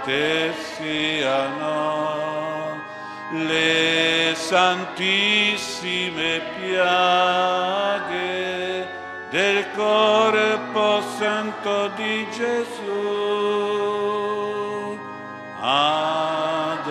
lodate 0.00 0.52
siano 0.76 2.78
le 3.32 4.34
santissime 4.34 6.40
piaghe 6.58 8.18
del 9.30 9.64
corpo 9.74 11.02
santo 11.18 11.90
di 11.96 12.26
Gesù. 12.30 13.18
Adorate 15.62 16.88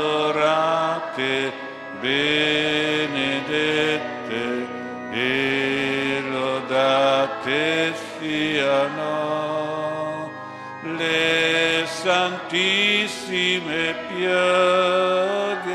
santissime 12.29 13.95
piaghe 14.07 15.71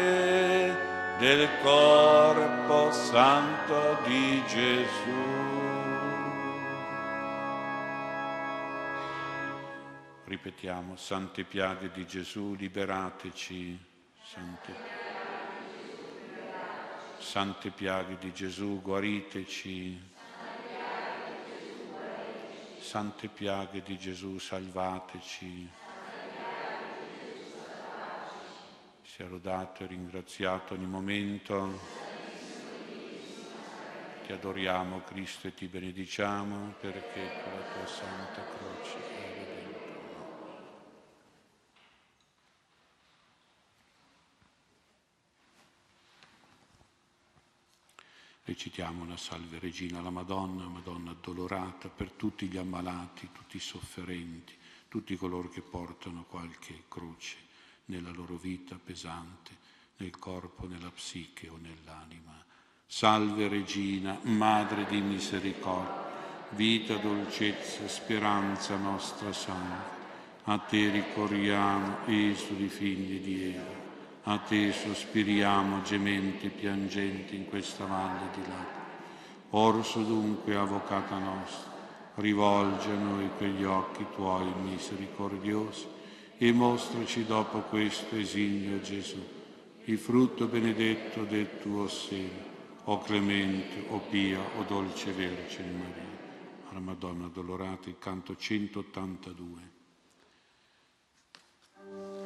del 1.18 1.48
corpo 1.62 2.92
santo 2.92 3.98
di 4.06 4.40
Gesù. 4.46 5.32
Ripetiamo, 10.26 10.94
sante 10.96 11.42
piaghe 11.42 11.90
di 11.90 12.06
Gesù, 12.06 12.54
liberateci. 12.54 13.76
Sante, 14.22 14.74
sante 17.18 17.70
piaghe 17.70 18.16
di 18.18 18.32
Gesù, 18.32 18.80
guariteci. 18.80 20.12
Sante 22.78 23.26
piaghe 23.28 23.82
di 23.82 23.98
Gesù, 23.98 24.38
salvateci. 24.38 25.82
Sia 29.14 29.28
lodato 29.28 29.84
e 29.84 29.86
ringraziato 29.86 30.74
ogni 30.74 30.86
momento. 30.86 31.78
Ti 34.26 34.32
adoriamo 34.32 35.04
Cristo 35.04 35.46
e 35.46 35.54
ti 35.54 35.66
benediciamo 35.66 36.74
perché 36.80 37.20
con 37.44 37.52
la 37.52 37.64
tua 37.72 37.86
santa 37.86 38.42
croce. 38.42 38.98
Recitiamo 48.42 49.04
una 49.04 49.16
salve 49.16 49.60
Regina 49.60 50.00
alla 50.00 50.10
Madonna, 50.10 50.66
Madonna 50.66 51.12
addolorata, 51.12 51.88
per 51.88 52.10
tutti 52.10 52.48
gli 52.48 52.56
ammalati, 52.56 53.28
tutti 53.30 53.58
i 53.58 53.60
sofferenti, 53.60 54.58
tutti 54.88 55.14
coloro 55.14 55.48
che 55.50 55.60
portano 55.60 56.24
qualche 56.24 56.82
croce 56.88 57.52
nella 57.86 58.10
loro 58.10 58.36
vita 58.36 58.78
pesante, 58.82 59.50
nel 59.96 60.18
corpo, 60.18 60.66
nella 60.66 60.90
psiche 60.90 61.48
o 61.48 61.58
nell'anima. 61.60 62.42
Salve 62.86 63.48
Regina, 63.48 64.18
Madre 64.22 64.86
di 64.86 65.00
misericordia, 65.00 66.12
vita, 66.50 66.96
dolcezza, 66.96 67.88
speranza 67.88 68.76
nostra 68.76 69.32
salve. 69.32 70.02
A 70.44 70.58
te 70.58 70.90
ricorriamo, 70.90 72.06
esuli 72.06 72.68
figli 72.68 73.20
di 73.20 73.54
Eva. 73.54 73.82
A 74.24 74.38
te 74.38 74.72
sospiriamo 74.72 75.82
gementi 75.82 76.48
piangenti 76.48 77.36
in 77.36 77.46
questa 77.46 77.84
valle 77.84 78.30
di 78.34 78.40
lacrime. 78.40 78.82
Orso 79.50 80.02
dunque, 80.02 80.56
avvocata 80.56 81.18
nostra, 81.18 81.72
rivolge 82.16 82.90
a 82.90 82.98
noi 82.98 83.28
quegli 83.36 83.64
occhi 83.64 84.06
tuoi 84.14 84.52
misericordiosi 84.62 85.93
e 86.46 86.52
mostraci 86.52 87.24
dopo 87.24 87.60
questo 87.60 88.16
esilio 88.16 88.78
Gesù, 88.82 89.16
il 89.84 89.96
frutto 89.96 90.44
benedetto 90.44 91.24
del 91.24 91.48
tuo 91.58 91.88
seno, 91.88 92.52
o 92.84 92.98
clemente, 92.98 93.86
o 93.88 93.98
pia, 94.10 94.40
o 94.58 94.62
dolce 94.68 95.10
Vergine 95.12 95.70
Maria. 95.70 96.12
Alla 96.68 96.80
Madonna 96.80 97.30
Dolorata, 97.32 97.88
il 97.88 97.96
canto 97.98 98.36
182. 98.36 99.72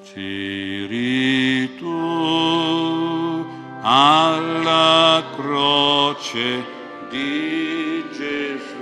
C'eri 0.02 1.76
tu 1.76 3.46
alla 3.82 5.24
croce 5.36 6.64
di 7.08 8.04
Gesù. 8.10 8.77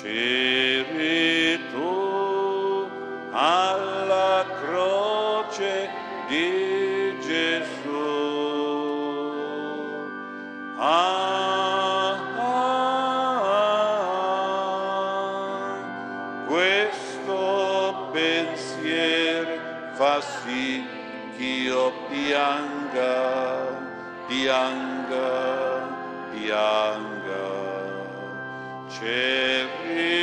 Spirito, 0.00 1.68
al 3.34 3.89
Ciebie. 28.90 30.19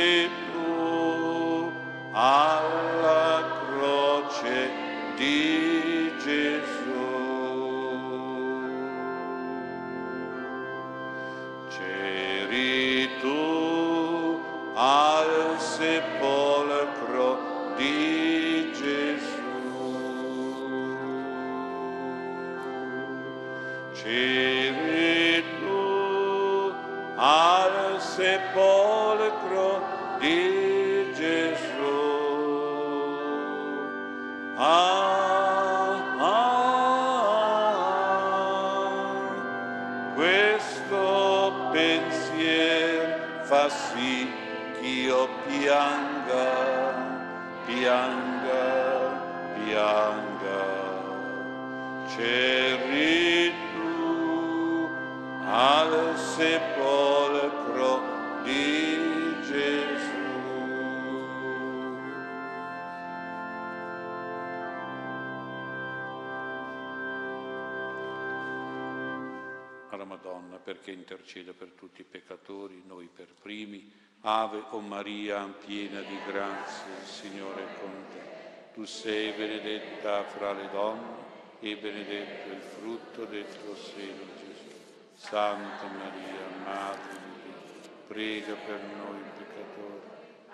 interceda 71.28 71.52
per 71.52 71.72
tutti 71.72 72.00
i 72.00 72.04
peccatori, 72.04 72.82
noi 72.86 73.10
per 73.14 73.28
primi. 73.40 73.92
Ave 74.22 74.64
o 74.70 74.80
Maria, 74.80 75.44
piena 75.44 76.00
di 76.00 76.18
grazie, 76.26 76.90
il 77.02 77.06
Signore 77.06 77.62
è 77.62 77.80
con 77.80 78.04
te. 78.10 78.72
Tu 78.72 78.84
sei 78.84 79.32
benedetta 79.32 80.24
fra 80.24 80.52
le 80.52 80.68
donne 80.70 81.26
e 81.60 81.76
benedetto 81.76 82.50
il 82.50 82.60
frutto 82.60 83.24
del 83.26 83.44
tuo 83.44 83.76
seno, 83.76 84.24
Gesù. 84.38 84.74
Santa 85.14 85.86
Maria, 85.86 86.48
Madre 86.64 87.12
di 87.12 87.42
Dio, 87.42 87.90
prega 88.06 88.54
per 88.54 88.80
noi 88.96 89.20
peccatori, 89.36 90.06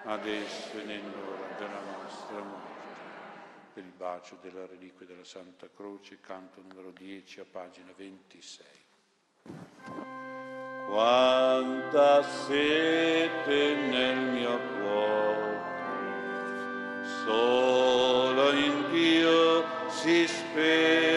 adesso 0.05 0.79
e 0.79 0.85
nell'ora 0.85 1.55
della 1.57 1.81
nostra 2.03 2.43
morte. 2.43 2.73
Per 3.75 3.85
il 3.85 3.93
bacio 3.93 4.39
della 4.43 4.67
reliquia 4.67 5.07
della 5.07 5.25
Santa 5.25 5.69
Croce, 5.75 6.21
canto 6.21 6.61
numero 6.61 6.91
10 6.91 7.41
a 7.41 7.45
pagina 7.45 7.93
26 7.97 10.04
quanta 10.87 12.23
sete 12.23 13.75
nel 13.91 14.19
mio 14.19 14.61
cuore. 14.79 15.63
Solo 17.25 18.53
in 18.53 18.91
Dio 18.91 19.65
si 19.89 20.27
spera. 20.27 21.14